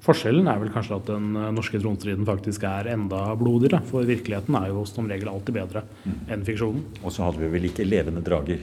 Forskjellen 0.00 0.46
er 0.48 0.60
vel 0.62 0.70
kanskje 0.72 0.96
at 0.96 1.10
den 1.10 1.34
eh, 1.36 1.50
norske 1.52 1.80
tronstriden 1.80 2.28
faktisk 2.28 2.64
er 2.68 2.88
enda 2.94 3.34
blodigere, 3.40 3.82
for 3.90 4.06
virkeligheten 4.08 4.56
er 4.56 4.70
jo 4.72 4.86
som 4.88 5.10
regel 5.10 5.28
alltid 5.32 5.58
bedre 5.58 5.84
enn 6.30 6.46
fiksjonen. 6.46 6.86
Og 7.02 7.12
så 7.12 7.26
hadde 7.26 7.42
vi 7.42 7.50
vel 7.52 7.68
ikke 7.68 7.88
levende 7.88 8.24
drager. 8.24 8.62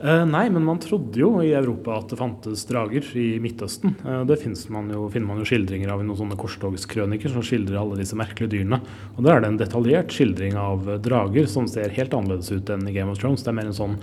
Eh, 0.00 0.24
nei, 0.26 0.50
men 0.50 0.64
man 0.66 0.80
trodde 0.82 1.20
jo 1.20 1.30
i 1.44 1.52
Europa 1.54 2.00
at 2.00 2.10
det 2.10 2.18
fantes 2.18 2.64
drager 2.66 3.06
i 3.20 3.26
Midtøsten. 3.42 3.94
Eh, 4.02 4.24
det 4.28 4.38
man 4.74 4.90
jo, 4.90 5.06
finner 5.12 5.30
man 5.30 5.40
jo 5.42 5.48
skildringer 5.48 5.92
av 5.94 6.02
i 6.02 6.06
noen 6.08 6.18
sånne 6.18 6.38
korstogskrøniker 6.40 7.32
som 7.32 7.44
skildrer 7.46 7.78
alle 7.80 8.00
disse 8.00 8.18
merkelige 8.18 8.56
dyrene. 8.56 8.80
Og 9.14 9.24
der 9.24 9.36
er 9.36 9.44
det 9.44 9.52
en 9.52 9.62
detaljert 9.62 10.14
skildring 10.14 10.58
av 10.58 10.88
drager 11.04 11.48
som 11.50 11.68
ser 11.70 11.94
helt 11.94 12.14
annerledes 12.16 12.50
ut 12.50 12.74
enn 12.74 12.86
i 12.90 12.94
Game 12.96 13.12
of 13.12 13.20
Thrones. 13.22 13.44
Det 13.44 13.52
er 13.52 13.58
mer 13.60 13.70
en 13.70 13.78
sånn 13.80 13.98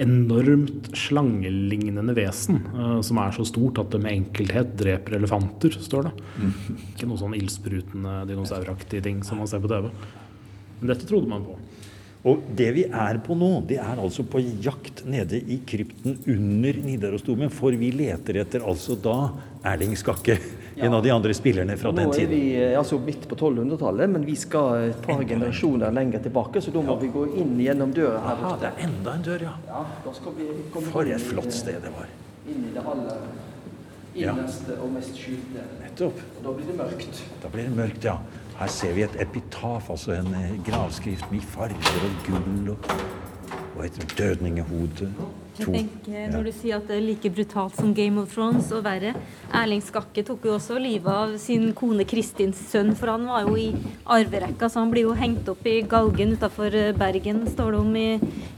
enormt 0.00 0.92
slangelignende 0.96 2.14
vesen 2.16 2.60
eh, 2.70 3.00
som 3.06 3.20
er 3.22 3.34
så 3.36 3.44
stort 3.48 3.80
at 3.82 3.90
det 3.94 4.02
med 4.04 4.16
enkelthet 4.18 4.76
dreper 4.78 5.18
elefanter, 5.18 5.74
står 5.74 6.08
det. 6.10 6.14
Mm. 6.36 6.80
Ikke 6.92 7.10
noe 7.10 7.20
sånn 7.20 7.36
ildsprutende 7.38 8.20
dinosauraktige 8.28 9.08
ting 9.08 9.24
som 9.26 9.40
man 9.40 9.50
ser 9.50 9.64
på 9.64 9.72
TV. 9.72 9.90
Men 10.80 10.92
dette 10.94 11.08
trodde 11.08 11.32
man 11.32 11.48
på. 11.48 11.58
Og 12.28 12.42
det 12.52 12.66
vi 12.76 12.82
er 12.84 13.16
på 13.24 13.32
nå, 13.38 13.48
det 13.68 13.78
er 13.80 14.00
altså 14.00 14.26
på 14.28 14.42
jakt 14.60 15.06
nede 15.08 15.38
i 15.40 15.56
krypten 15.64 16.18
under 16.28 16.80
Nidarosdomen. 16.84 17.48
For 17.52 17.72
vi 17.80 17.88
leter 17.96 18.42
etter 18.42 18.66
altså 18.68 18.96
da 19.00 19.14
Erling 19.70 19.96
Skakke, 19.96 20.36
ja. 20.76 20.84
en 20.84 20.98
av 20.98 21.04
de 21.04 21.14
andre 21.14 21.32
spillerne 21.36 21.78
fra 21.80 21.94
den 21.96 22.12
tiden. 22.12 22.28
Nå 22.28 22.36
er 22.36 22.42
vi 22.42 22.42
eh, 22.60 22.76
altså 22.76 22.98
midt 23.00 23.24
på 23.28 23.38
1200-tallet, 23.38 24.12
men 24.12 24.26
vi 24.28 24.36
skal 24.36 24.90
et 24.90 25.00
par 25.04 25.24
generasjoner 25.24 25.96
lenger 25.96 26.20
tilbake. 26.28 26.60
Så 26.60 26.74
da 26.76 26.84
må 26.84 26.98
ja. 26.98 27.00
vi 27.06 27.12
gå 27.14 27.24
inn 27.40 27.54
gjennom 27.64 27.96
døra 27.96 28.20
her 28.26 28.44
Aha, 28.44 28.56
Det 28.60 28.68
er 28.74 28.84
enda 28.90 29.16
en 29.16 29.24
dør, 29.30 29.46
ja. 29.48 29.54
ja 29.70 29.84
vi 30.36 30.50
komme 30.74 30.92
For 30.92 31.08
et 31.08 31.24
flott 31.24 31.56
sted 31.56 31.80
det 31.80 31.94
var. 31.96 32.12
Inn 32.50 32.68
i 32.68 32.74
det 32.76 32.84
aller 32.84 33.24
innerste 34.14 34.76
og 34.82 34.92
mest 34.92 35.16
skjulte. 35.16 35.64
Nettopp. 35.80 36.20
Og 36.36 36.44
da 36.44 36.54
blir 36.58 36.68
det 36.68 36.78
mørkt. 36.84 37.24
Da 37.40 37.52
blir 37.52 37.68
det 37.68 37.76
mørkt, 37.80 38.08
ja. 38.12 38.18
Her 38.60 38.68
ser 38.68 38.92
vi 38.92 39.06
et 39.06 39.14
epitaf, 39.22 39.86
altså 39.88 40.18
en 40.18 40.34
eh, 40.36 40.50
gravskrift 40.66 41.30
med 41.32 41.44
farger 41.48 42.02
og 42.04 42.18
gull 42.26 42.66
og, 42.74 42.90
og 43.78 43.86
et 43.86 43.96
dødningehode. 44.18 45.08
Jeg 45.60 45.66
tenker, 45.66 46.26
Når 46.34 46.44
du 46.44 46.50
sier 46.52 46.76
at 46.76 46.84
det 46.88 46.98
er 46.98 47.06
like 47.06 47.30
brutalt 47.32 47.76
som 47.76 47.94
Game 47.96 48.20
of 48.20 48.34
Thrones 48.34 48.68
og 48.76 48.84
verre 48.84 49.14
Erling 49.56 49.80
Skakke 49.84 50.24
tok 50.28 50.44
jo 50.44 50.54
også 50.58 50.76
livet 50.80 51.08
av 51.08 51.34
sin 51.40 51.72
kone 51.76 52.04
Kristins 52.08 52.60
sønn, 52.68 52.92
for 52.96 53.14
han 53.14 53.24
var 53.28 53.48
jo 53.48 53.56
i 53.56 53.70
arverekka, 54.04 54.68
så 54.68 54.84
han 54.84 54.92
blir 54.92 55.08
jo 55.08 55.16
hengt 55.16 55.48
opp 55.48 55.64
i 55.64 55.80
galgen 55.80 56.36
utafor 56.36 56.76
eh, 56.76 56.92
Bergen, 56.92 57.46
står 57.48 57.72
det 57.78 57.80
om 57.80 57.96
i, 57.96 58.08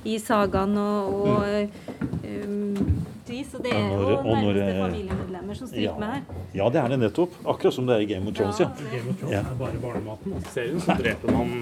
i 0.03 0.19
sagaen. 0.19 0.79
og, 0.83 1.15
og 1.31 2.23
um, 2.27 3.12
vis. 3.33 3.51
Så 3.53 3.61
det 3.65 3.73
er 3.75 3.91
jo 3.91 4.19
nærmeste 4.23 4.77
familiemedlemmer 4.79 5.59
som 5.59 5.71
stryker 5.71 5.89
ja. 5.89 5.95
med 5.99 6.15
her. 6.15 6.41
Ja, 6.59 6.69
det 6.73 6.81
er 6.83 6.93
det 6.93 6.99
nettopp. 7.03 7.37
Akkurat 7.55 7.77
som 7.77 7.89
det 7.89 7.97
er 7.97 8.05
i 8.05 8.09
Game 8.13 8.31
of 8.31 8.37
Thrones. 8.39 8.61
Ja. 8.63 8.69
ja. 8.69 8.89
Game 8.95 9.13
of 9.13 9.21
Thrones 9.21 9.37
er 9.41 9.59
bare 9.61 9.83
barnematen. 9.83 10.37
I 10.39 10.55
serien 10.55 10.83
så 10.85 10.97
dreper 11.01 11.37
man 11.37 11.55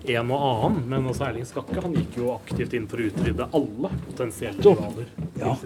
en 0.00 0.34
og 0.34 0.44
annen, 0.50 0.84
men 0.90 1.10
også 1.12 1.26
Erling 1.28 1.48
Skakke 1.48 1.80
han 1.84 1.96
gikk 1.96 2.20
jo 2.20 2.34
aktivt 2.34 2.76
inn 2.78 2.86
for 2.90 3.02
å 3.02 3.08
utrydde 3.10 3.48
alle 3.60 3.92
potensielle 4.06 4.64
rivaler. 4.64 5.10
Ja. 5.40 5.56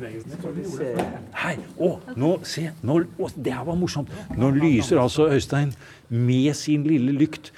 Hei, 1.44 1.54
å, 1.78 1.94
nå, 2.20 2.32
se, 2.46 2.68
nå, 2.86 3.00
å, 3.18 3.30
det 3.36 3.54
her 3.54 3.68
var 3.68 3.78
morsomt. 3.78 4.10
Nå 4.38 4.50
lyser 4.58 5.02
altså 5.02 5.28
Øystein 5.34 5.74
med 6.08 6.50
sin 6.58 6.84
lille 6.88 7.14
lykt 7.16 7.52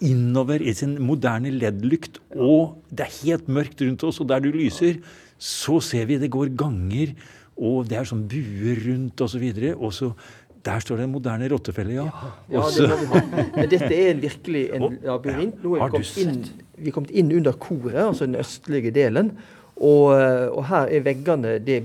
innover 0.00 0.62
i 0.64 0.72
sin 0.76 0.96
moderne 1.04 1.52
LED-lykt, 1.52 2.20
og 2.32 2.80
det 2.88 3.06
er 3.06 3.18
helt 3.20 3.50
mørkt 3.52 3.82
rundt 3.84 4.04
oss, 4.08 4.20
og 4.22 4.30
der 4.30 4.40
du 4.44 4.48
lyser, 4.54 5.00
så 5.40 5.78
ser 5.84 6.08
vi 6.08 6.18
det 6.20 6.32
går 6.32 6.54
ganger 6.58 7.12
og 7.60 7.88
det 7.90 7.98
er 8.00 8.08
sånn 8.08 8.24
buer 8.30 8.78
rundt 8.86 9.20
osv. 9.20 9.44
Og 9.76 9.92
så 9.92 10.10
der 10.64 10.82
står 10.82 11.00
det 11.00 11.06
en 11.06 11.14
moderne 11.14 11.48
rottefelle, 11.48 11.94
ja. 11.96 12.08
ja, 12.52 12.64
det 12.74 12.88
vi 12.88 13.06
ha. 13.12 13.20
Men 13.54 13.70
dette 13.72 13.94
er 13.96 14.18
virkelig 14.20 14.66
en 14.76 14.98
labyrint. 15.06 15.62
Nå 15.64 15.76
er 15.76 15.86
vi 15.86 15.94
kommet, 15.94 16.18
inn, 16.20 16.66
vi 16.76 16.92
kommet 16.92 17.14
inn 17.16 17.32
under 17.38 17.56
koret, 17.56 17.96
altså 18.10 18.28
den 18.28 18.36
østlige 18.40 18.92
delen. 18.92 19.32
Og, 19.80 20.12
og, 20.12 20.60
her 20.68 20.90
er 20.92 21.04
veggene 21.06 21.54
det, 21.64 21.78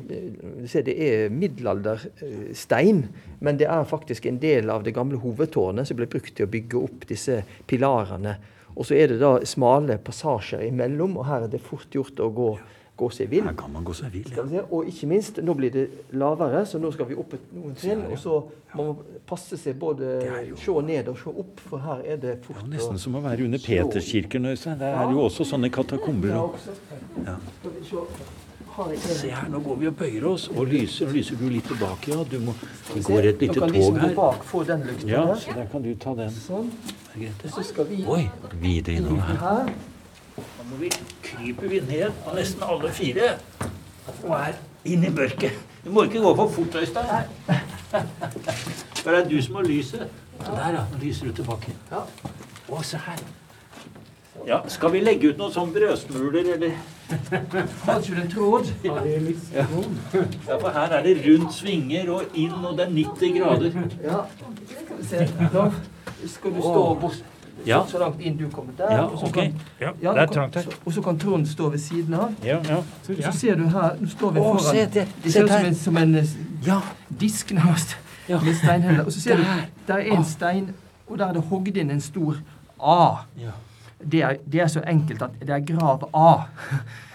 det 0.76 0.96
er 1.08 1.30
middelalderstein, 1.32 3.06
men 3.40 3.60
det 3.62 3.70
er 3.72 3.88
faktisk 3.88 4.28
en 4.28 4.42
del 4.44 4.68
av 4.74 4.84
det 4.84 4.92
gamle 4.98 5.22
hovedtårnet 5.24 5.88
som 5.88 5.96
ble 5.96 6.10
brukt 6.12 6.36
til 6.36 6.50
å 6.50 6.52
bygge 6.52 6.82
opp 6.82 7.08
disse 7.08 7.40
pilarene. 7.72 8.36
Og 8.76 8.90
så 8.90 8.98
er 9.00 9.14
det 9.14 9.22
da 9.22 9.38
smale 9.48 9.96
passasjer 10.04 10.66
imellom, 10.68 11.16
og 11.16 11.30
her 11.30 11.46
er 11.46 11.54
det 11.54 11.64
fort 11.64 11.96
gjort 11.96 12.20
å 12.20 12.28
gå 12.36 12.50
gå 12.96 13.10
seg 13.12 13.30
vill. 13.32 13.44
Her 13.44 13.56
kan 13.60 13.72
man 13.74 13.84
gå 13.84 13.94
seg 13.96 14.14
vill, 14.14 14.30
ja. 14.32 14.62
Og 14.70 14.88
ikke 14.88 15.10
minst, 15.12 15.42
nå 15.44 15.56
blir 15.58 15.74
det 15.74 15.86
lavere, 16.16 16.64
så 16.68 16.80
nå 16.80 16.92
skal 16.96 17.10
vi 17.10 17.18
opp 17.20 17.36
noen 17.56 17.76
trinn. 17.80 18.06
Og 18.12 18.20
så 18.22 18.38
må 18.76 18.88
man 18.92 19.20
passe 19.28 19.60
seg 19.60 19.76
både 19.80 20.16
se 20.62 20.78
ned 20.88 21.12
og 21.12 21.20
se 21.20 21.34
opp, 21.44 21.60
for 21.70 21.84
her 21.84 22.06
er 22.14 22.22
det 22.22 22.38
fort 22.46 22.62
ja, 22.62 22.70
Nesten 22.76 23.00
som 23.02 23.18
å 23.20 23.24
være 23.26 23.48
under 23.48 23.62
Peterskirken, 23.64 24.48
Øystein. 24.52 24.80
Der 24.80 24.96
er 25.02 25.12
jo 25.12 25.26
også 25.28 25.48
sånne 25.48 25.72
katakomber. 25.74 26.36
Ja. 27.26 27.38
Se 28.76 29.30
her, 29.32 29.48
nå 29.48 29.62
går 29.64 29.78
vi 29.80 29.88
og 29.88 29.96
bøyer 29.96 30.26
oss 30.28 30.50
og 30.52 30.66
lyser. 30.68 31.12
Lyser 31.16 31.40
du 31.40 31.46
litt 31.48 31.68
tilbake, 31.72 32.12
ja. 32.12 32.24
Du 32.28 32.38
må, 32.44 32.56
det 32.92 33.04
går 33.08 33.30
et 33.32 33.44
lite 33.46 33.60
tog 33.64 34.00
her. 34.02 34.16
Bak, 34.18 34.44
få 34.44 34.64
den 34.68 34.84
lykten 34.88 35.12
ja, 35.14 35.24
så 35.40 35.56
der 35.56 35.70
kan 35.72 35.84
du 35.84 35.94
ta 35.96 36.16
den. 36.20 36.32
Sånn. 36.44 36.72
Oi, 37.16 38.26
videre 38.60 39.00
innover 39.00 39.40
her. 39.44 39.76
Nå 40.38 40.64
må 40.70 40.80
vi, 40.82 40.90
kryper 41.24 41.68
vi 41.72 41.80
ned 41.88 42.12
på 42.26 42.36
nesten 42.36 42.64
alle 42.68 42.92
fire 42.96 43.36
og 44.24 44.34
er 44.38 44.58
inn 44.86 45.06
i 45.06 45.12
mørket. 45.14 45.56
Du 45.86 45.92
må 45.94 46.04
ikke 46.08 46.22
gå 46.24 46.36
for 46.36 46.52
fort, 46.52 46.76
Øystein. 46.76 47.06
For 49.02 49.12
det 49.12 49.20
er 49.20 49.30
du 49.30 49.42
som 49.42 49.56
har 49.56 49.64
lyset. 49.70 50.08
Der, 50.40 50.70
ja. 50.74 50.84
Nå 50.92 51.00
lyser 51.02 51.30
du 51.30 51.40
tilbake. 51.40 51.76
Ja. 51.92 52.04
Å, 52.70 52.82
se 52.84 53.00
her. 53.06 53.22
Ja, 54.46 54.60
Skal 54.70 54.92
vi 54.94 55.02
legge 55.02 55.32
ut 55.32 55.40
noen 55.40 55.54
sånne 55.54 55.74
brødsmuler, 55.74 56.50
eller? 56.56 56.76
Kanskje 57.86 58.18
er 58.20 58.28
tråd? 58.30 58.72
Ja. 58.84 58.98
ja, 59.56 59.66
for 60.58 60.70
her 60.76 60.98
er 60.98 61.06
det 61.06 61.16
rundt 61.24 61.54
svinger 61.56 62.12
og 62.14 62.36
inn, 62.38 62.54
og 62.60 62.76
det 62.78 62.88
er 62.88 62.94
90 62.98 63.38
grader. 63.40 63.80
Ja, 64.04 64.26
skal 64.74 65.00
vi 65.00 65.08
se. 65.10 65.30
Da 65.54 65.70
skal 66.26 66.58
du 66.58 66.62
stå 66.66 66.84
bort 67.02 67.24
ja. 67.66 67.84
så, 67.84 67.92
så, 67.92 68.00
langt 68.00 68.22
inn 68.22 68.38
du 68.38 68.50
kommer 68.50 68.74
der. 68.78 68.92
Ja, 68.92 69.04
og 69.04 69.20
så 69.20 69.26
okay. 69.26 69.52
kan, 69.52 69.92
ja, 70.02 70.14
det 70.14 70.22
er 70.22 70.26
trangt 70.26 70.56
her. 70.56 70.66
Og 70.86 70.94
så 70.94 71.02
kan 71.02 71.20
Trond 71.20 71.48
stå 71.48 71.70
ved 71.70 71.80
siden 71.80 72.14
av. 72.14 72.34
Ja, 72.44 72.60
ja. 72.70 72.82
Så, 73.04 73.16
så 73.22 73.32
ser 73.32 73.56
du 73.56 73.68
her 73.70 74.00
Nå 74.00 74.10
står 74.10 74.32
vi 74.32 74.40
foran. 74.40 74.62
Å, 74.62 74.72
se 74.72 74.88
det, 74.94 75.06
det 75.24 75.34
ser 75.34 75.46
ut 75.46 75.54
som 75.54 75.66
en, 75.66 75.76
som 75.76 76.02
en 76.02 76.16
eh, 76.22 76.34
ja. 76.66 76.80
disk, 77.20 77.54
nærmest, 77.56 77.98
ja. 78.30 78.40
med 78.42 78.58
steinheller. 78.60 79.06
Og 79.06 79.14
så 79.14 79.22
ser 79.22 79.42
der. 79.42 79.62
du 79.62 79.86
der 79.88 80.02
er 80.02 80.12
en 80.12 80.24
ah. 80.24 80.26
stein, 80.26 80.74
og 81.08 81.20
der 81.20 81.30
er 81.30 81.38
det 81.40 81.46
hogd 81.52 81.78
inn 81.78 81.94
en 81.94 82.04
stor 82.04 82.42
A. 82.82 83.00
Ja. 83.40 83.56
Det 84.12 84.22
er, 84.22 84.36
det 84.52 84.60
er, 84.62 84.68
så 84.68 84.84
enkelt 84.88 85.22
at 85.24 85.40
det 85.42 85.56
er 85.56 85.64
grav 85.66 86.10
A. 86.14 86.34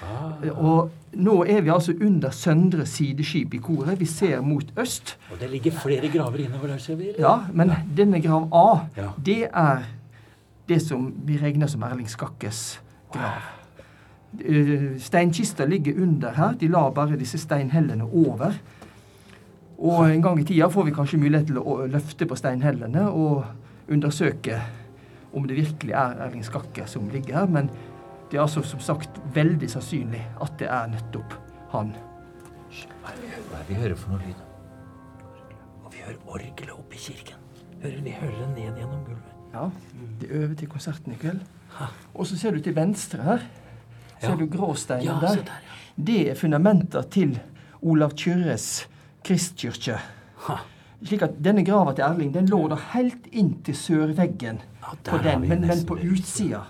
Ah. 0.00 0.48
og 0.56 0.90
nå 1.12 1.42
er 1.44 1.60
vi 1.66 1.70
altså 1.70 1.92
under 2.00 2.30
søndre 2.30 2.86
sideskip 2.86 3.54
i 3.54 3.58
koret. 3.62 4.00
Vi 4.00 4.06
ser 4.06 4.40
mot 4.40 4.64
øst. 4.78 5.16
Og 5.32 5.40
det 5.40 5.50
ligger 5.50 5.72
flere 5.72 6.08
graver 6.08 6.44
innover 6.44 6.66
der, 6.66 6.78
ser 6.78 6.96
vi? 6.96 7.10
Ja, 7.18 7.36
men 7.52 7.72
denne 7.96 8.22
grav 8.22 8.48
A, 8.54 9.02
det 9.26 9.42
er 9.52 9.82
det 10.70 10.80
som 10.84 11.08
vi 11.26 11.38
regner 11.40 11.70
som 11.70 11.82
Erling 11.82 12.08
Skakkes 12.08 12.80
grav. 13.12 13.48
Eh, 14.38 14.98
steinkista 15.02 15.66
ligger 15.66 16.02
under 16.02 16.36
her. 16.36 16.54
De 16.60 16.68
la 16.70 16.90
bare 16.94 17.18
disse 17.18 17.38
steinhellene 17.38 18.06
over. 18.06 18.54
Og 19.78 20.10
en 20.10 20.22
gang 20.22 20.40
i 20.40 20.44
tida 20.44 20.68
får 20.70 20.86
vi 20.86 20.94
kanskje 20.94 21.18
mulighet 21.18 21.48
til 21.50 21.58
å 21.58 21.80
løfte 21.90 22.28
på 22.28 22.36
steinhellene 22.38 23.08
og 23.08 23.90
undersøke 23.90 24.60
om 25.32 25.46
det 25.46 25.56
virkelig 25.56 25.94
er 25.96 26.20
Erling 26.26 26.44
Skakke 26.46 26.86
som 26.90 27.08
ligger 27.10 27.40
her. 27.40 27.50
Men 27.50 27.72
det 28.30 28.38
er 28.38 28.44
altså 28.44 28.62
som 28.62 28.82
sagt 28.84 29.18
veldig 29.34 29.70
sannsynlig 29.72 30.22
at 30.44 30.54
det 30.60 30.70
er 30.70 30.92
nettopp 30.94 31.34
han. 31.74 31.94
Hva 33.02 33.10
er 33.10 33.18
det 33.24 33.66
vi 33.72 33.80
hører 33.80 33.98
for 33.98 34.14
noe 34.14 34.22
lyd? 34.22 34.46
Og 35.82 35.90
vi 35.96 36.06
hører 36.06 36.22
orgelet 36.26 36.76
oppe 36.76 36.94
i 36.94 37.04
kirken. 37.08 37.42
Hører 37.82 38.00
vi 38.04 38.16
hører 38.20 38.40
det 38.44 38.50
ned 38.54 38.82
gjennom 38.84 39.04
gulvet. 39.08 39.39
Ja, 39.54 39.68
De 40.20 40.26
øver 40.26 40.54
til 40.54 40.68
konserten 40.68 41.12
i 41.12 41.18
kveld. 41.20 41.40
Og 42.14 42.26
så 42.26 42.38
ser 42.38 42.54
du 42.54 42.60
til 42.60 42.76
venstre 42.76 43.22
her. 43.22 43.44
Ser 44.20 44.36
du 44.36 44.46
gråsteinen 44.46 45.06
ja, 45.06 45.18
der? 45.20 45.52
Det 45.96 46.30
er 46.30 46.34
fundamenter 46.34 47.02
til 47.02 47.38
Olav 47.82 48.12
Kyrres 48.16 48.88
kristkirke. 49.24 49.96
Slik 51.02 51.22
at 51.24 51.38
denne 51.44 51.64
grava 51.64 51.94
til 51.96 52.04
Erling 52.04 52.34
den 52.34 52.50
lå 52.50 52.66
da 52.68 52.76
helt 52.92 53.28
inn 53.32 53.54
til 53.64 53.76
sørveggen 53.76 54.60
ja, 54.60 54.92
på 55.06 55.20
den, 55.24 55.46
men, 55.48 55.64
men 55.70 55.86
på 55.88 55.96
utsida. 55.96 56.66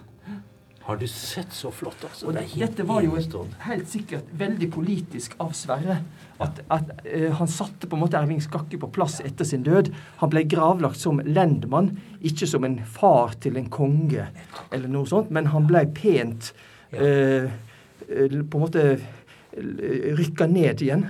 Har 0.91 0.97
du 0.97 1.07
sett 1.07 1.53
så 1.53 1.71
flott? 1.71 2.03
altså? 2.03 2.27
Og 2.27 2.35
det 2.35 2.49
dette 2.59 2.83
var 2.83 3.05
jo 3.05 3.13
helt 3.15 3.87
sikkert 3.87 4.33
veldig 4.35 4.67
politisk 4.75 5.37
av 5.39 5.53
Sverre. 5.55 6.01
At, 6.43 6.59
at 6.67 6.91
uh, 7.05 7.29
han 7.39 7.51
satte 7.53 7.87
på 7.87 7.95
en 7.95 8.03
måte 8.03 8.19
Erling 8.19 8.41
Skakke 8.43 8.81
på 8.83 8.89
plass 8.91 9.21
etter 9.23 9.47
sin 9.47 9.63
død. 9.63 9.93
Han 10.19 10.33
ble 10.33 10.43
gravlagt 10.51 10.99
som 10.99 11.23
lendmann, 11.23 11.93
ikke 12.27 12.49
som 12.51 12.67
en 12.67 12.81
far 12.83 13.39
til 13.39 13.61
en 13.61 13.71
konge 13.71 14.27
eller 14.73 14.91
noe 14.91 15.07
sånt, 15.07 15.31
men 15.31 15.53
han 15.55 15.71
ble 15.71 15.85
pent 15.95 16.51
uh, 16.99 17.47
på 18.11 18.43
en 18.43 18.67
måte 18.67 18.89
rykka 20.19 20.51
ned 20.51 20.83
igjen 20.83 21.07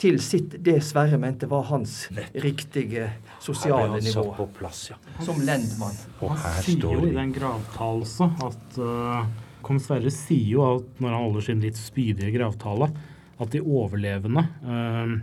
til 0.00 0.18
sitt, 0.22 0.56
det 0.64 0.78
Sverre 0.84 1.18
mente 1.20 1.48
var 1.50 1.64
hans 1.70 2.04
riktige 2.34 3.08
sosiale 3.40 4.00
nivå. 4.02 4.26
På 4.36 4.48
plass, 4.58 4.90
ja. 4.92 4.98
Som 5.24 5.40
lendmann. 5.46 5.96
Og 6.20 6.34
her 6.36 6.60
sier 6.66 6.84
jo 6.84 7.08
i 7.08 7.14
den 7.16 7.32
gravtalelse 7.36 8.28
at 8.46 8.80
uh, 8.80 9.24
Kong 9.64 9.80
Sverre 9.82 10.12
sier 10.14 10.54
jo 10.56 10.66
at 10.66 11.02
når 11.02 11.14
han 11.14 11.26
holder 11.26 11.48
sin 11.48 11.64
litt 11.64 11.80
spydige 11.80 12.32
gravtale, 12.36 12.90
at 13.40 13.52
de 13.54 13.62
overlevende 13.64 14.44
uh, 14.66 15.16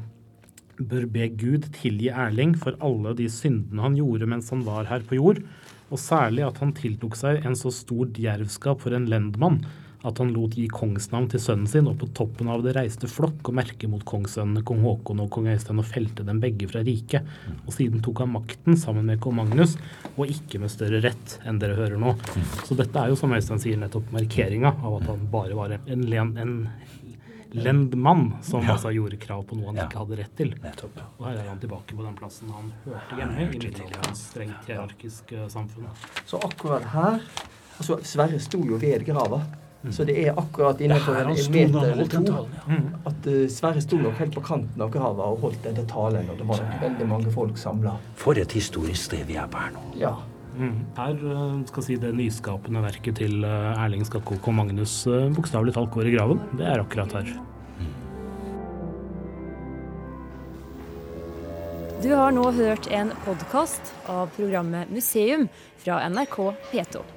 bør 0.78 1.08
be 1.10 1.30
Gud 1.38 1.70
tilgi 1.78 2.12
Erling 2.14 2.56
for 2.58 2.78
alle 2.86 3.16
de 3.18 3.30
syndene 3.34 3.84
han 3.86 3.98
gjorde 3.98 4.30
mens 4.30 4.50
han 4.54 4.66
var 4.66 4.90
her 4.90 5.06
på 5.06 5.18
jord, 5.20 5.42
og 5.88 6.02
særlig 6.02 6.44
at 6.44 6.58
han 6.62 6.74
tiltok 6.76 7.16
seg 7.18 7.46
en 7.48 7.56
så 7.58 7.72
stor 7.74 8.10
djervskap 8.14 8.82
for 8.84 8.96
en 8.98 9.08
lendmann 9.10 9.62
at 10.06 10.18
han 10.22 10.30
lot 10.34 10.54
gi 10.56 10.68
kongsnavn 10.70 11.26
til 11.32 11.40
sønnen 11.42 11.68
sin, 11.68 11.88
og 11.90 11.98
på 11.98 12.08
toppen 12.14 12.48
av 12.54 12.62
det 12.64 12.76
reiste 12.78 13.08
flokk 13.10 13.50
og 13.50 13.56
merke 13.58 13.88
mot 13.90 14.04
kongssønnene 14.06 14.62
kong 14.64 14.84
Haakon 14.86 15.20
og 15.24 15.30
kong 15.34 15.48
Øystein 15.50 15.80
og 15.82 15.86
felte 15.90 16.24
dem 16.28 16.40
begge 16.40 16.68
fra 16.70 16.84
riket. 16.86 17.26
Og 17.66 17.74
siden 17.74 18.02
tok 18.06 18.20
han 18.24 18.30
makten 18.36 18.78
sammen 18.78 19.06
med 19.10 19.20
kong 19.24 19.36
Magnus, 19.42 19.76
og 20.16 20.28
ikke 20.30 20.60
med 20.62 20.70
større 20.72 21.02
rett 21.04 21.40
enn 21.46 21.58
dere 21.60 21.76
hører 21.80 21.98
nå. 21.98 22.14
Så 22.68 22.78
dette 22.78 22.96
er 23.02 23.10
jo, 23.10 23.16
som 23.20 23.34
Øystein 23.34 23.60
sier, 23.60 23.78
nettopp 23.82 24.12
markeringa 24.14 24.76
av 24.78 25.00
at 25.02 25.10
han 25.10 25.28
bare 25.34 25.58
var 25.58 25.78
en, 25.80 26.06
len, 26.14 26.38
en 26.38 26.56
lendmann 27.58 28.34
som 28.44 28.62
Ja. 28.62 28.74
altså 28.76 28.92
gjorde 28.94 29.18
krav 29.18 29.46
på 29.48 29.56
noe 29.58 29.68
han 29.72 29.76
Ja. 29.82 29.86
ikke 29.88 29.98
hadde 30.04 30.18
rett 30.18 30.36
til. 30.38 30.54
Nettopp. 30.62 30.98
Og 31.20 31.26
her 31.26 31.38
er 31.38 31.48
han 31.48 31.60
tilbake 31.60 31.96
på 31.96 32.04
den 32.04 32.16
plassen 32.16 32.50
han 32.52 32.72
hørte 32.86 33.16
hjemme 33.18 33.42
i 33.42 33.46
middelalderens 33.50 34.26
strengt 34.30 34.66
hierarkisk 34.68 35.32
eh, 35.32 35.48
samfunn. 35.48 35.88
Så 36.26 36.38
akkurat 36.44 36.84
her 36.94 37.22
altså 37.80 38.00
Sverre 38.04 38.40
sto 38.40 38.60
jo 38.66 38.78
ved 38.78 39.06
grava. 39.06 39.42
Så 39.94 40.04
det 40.08 40.16
er 40.20 40.38
akkurat 40.40 40.80
innenfor 40.82 41.20
en, 41.22 41.30
meter 41.54 41.92
eller 41.92 42.10
to 42.10 42.22
talen, 42.26 42.56
ja. 42.68 42.78
at 43.08 43.28
eh, 43.30 43.44
Sverre 43.52 43.82
sto 43.84 44.00
nok 44.02 44.18
helt 44.20 44.34
på 44.36 44.42
kanten 44.44 44.84
av 44.84 44.90
grava 44.94 45.30
og 45.34 45.44
holdt 45.46 45.62
denne 45.68 45.86
talen. 45.90 46.28
Og 46.34 46.40
det 46.40 46.48
var 46.50 46.64
nok 46.64 46.82
veldig 46.82 47.10
mange 47.12 47.34
folk 47.34 47.60
samla. 47.62 47.94
For 48.20 48.40
et 48.42 48.56
historisk 48.58 49.12
sted 49.12 49.28
vi 49.30 49.38
er 49.40 49.50
på 49.52 49.62
her 49.62 49.76
nå. 49.76 49.84
Ja. 50.02 50.16
Mm. 50.58 50.80
Her 50.98 51.20
eh, 51.34 51.60
skal 51.70 51.86
si 51.86 52.00
det 52.02 52.16
nyskapende 52.18 52.82
verket 52.84 53.22
til 53.22 53.46
eh, 53.46 53.84
Erling 53.84 54.08
Skakkok 54.08 54.50
og 54.50 54.58
Magnus 54.64 55.04
bokstavelig 55.38 55.78
talt 55.78 55.94
går 55.94 56.10
i 56.10 56.16
graven. 56.18 56.42
Det 56.58 56.66
er 56.68 56.82
akkurat 56.84 57.20
her. 57.20 57.38
Du 62.02 62.12
har 62.14 62.34
nå 62.34 62.44
hørt 62.54 62.90
en 62.94 63.10
podkast 63.26 63.94
av 64.06 64.30
programmet 64.36 64.90
Museum 64.94 65.48
fra 65.82 66.04
NRK 66.10 66.42
P2. 66.70 67.17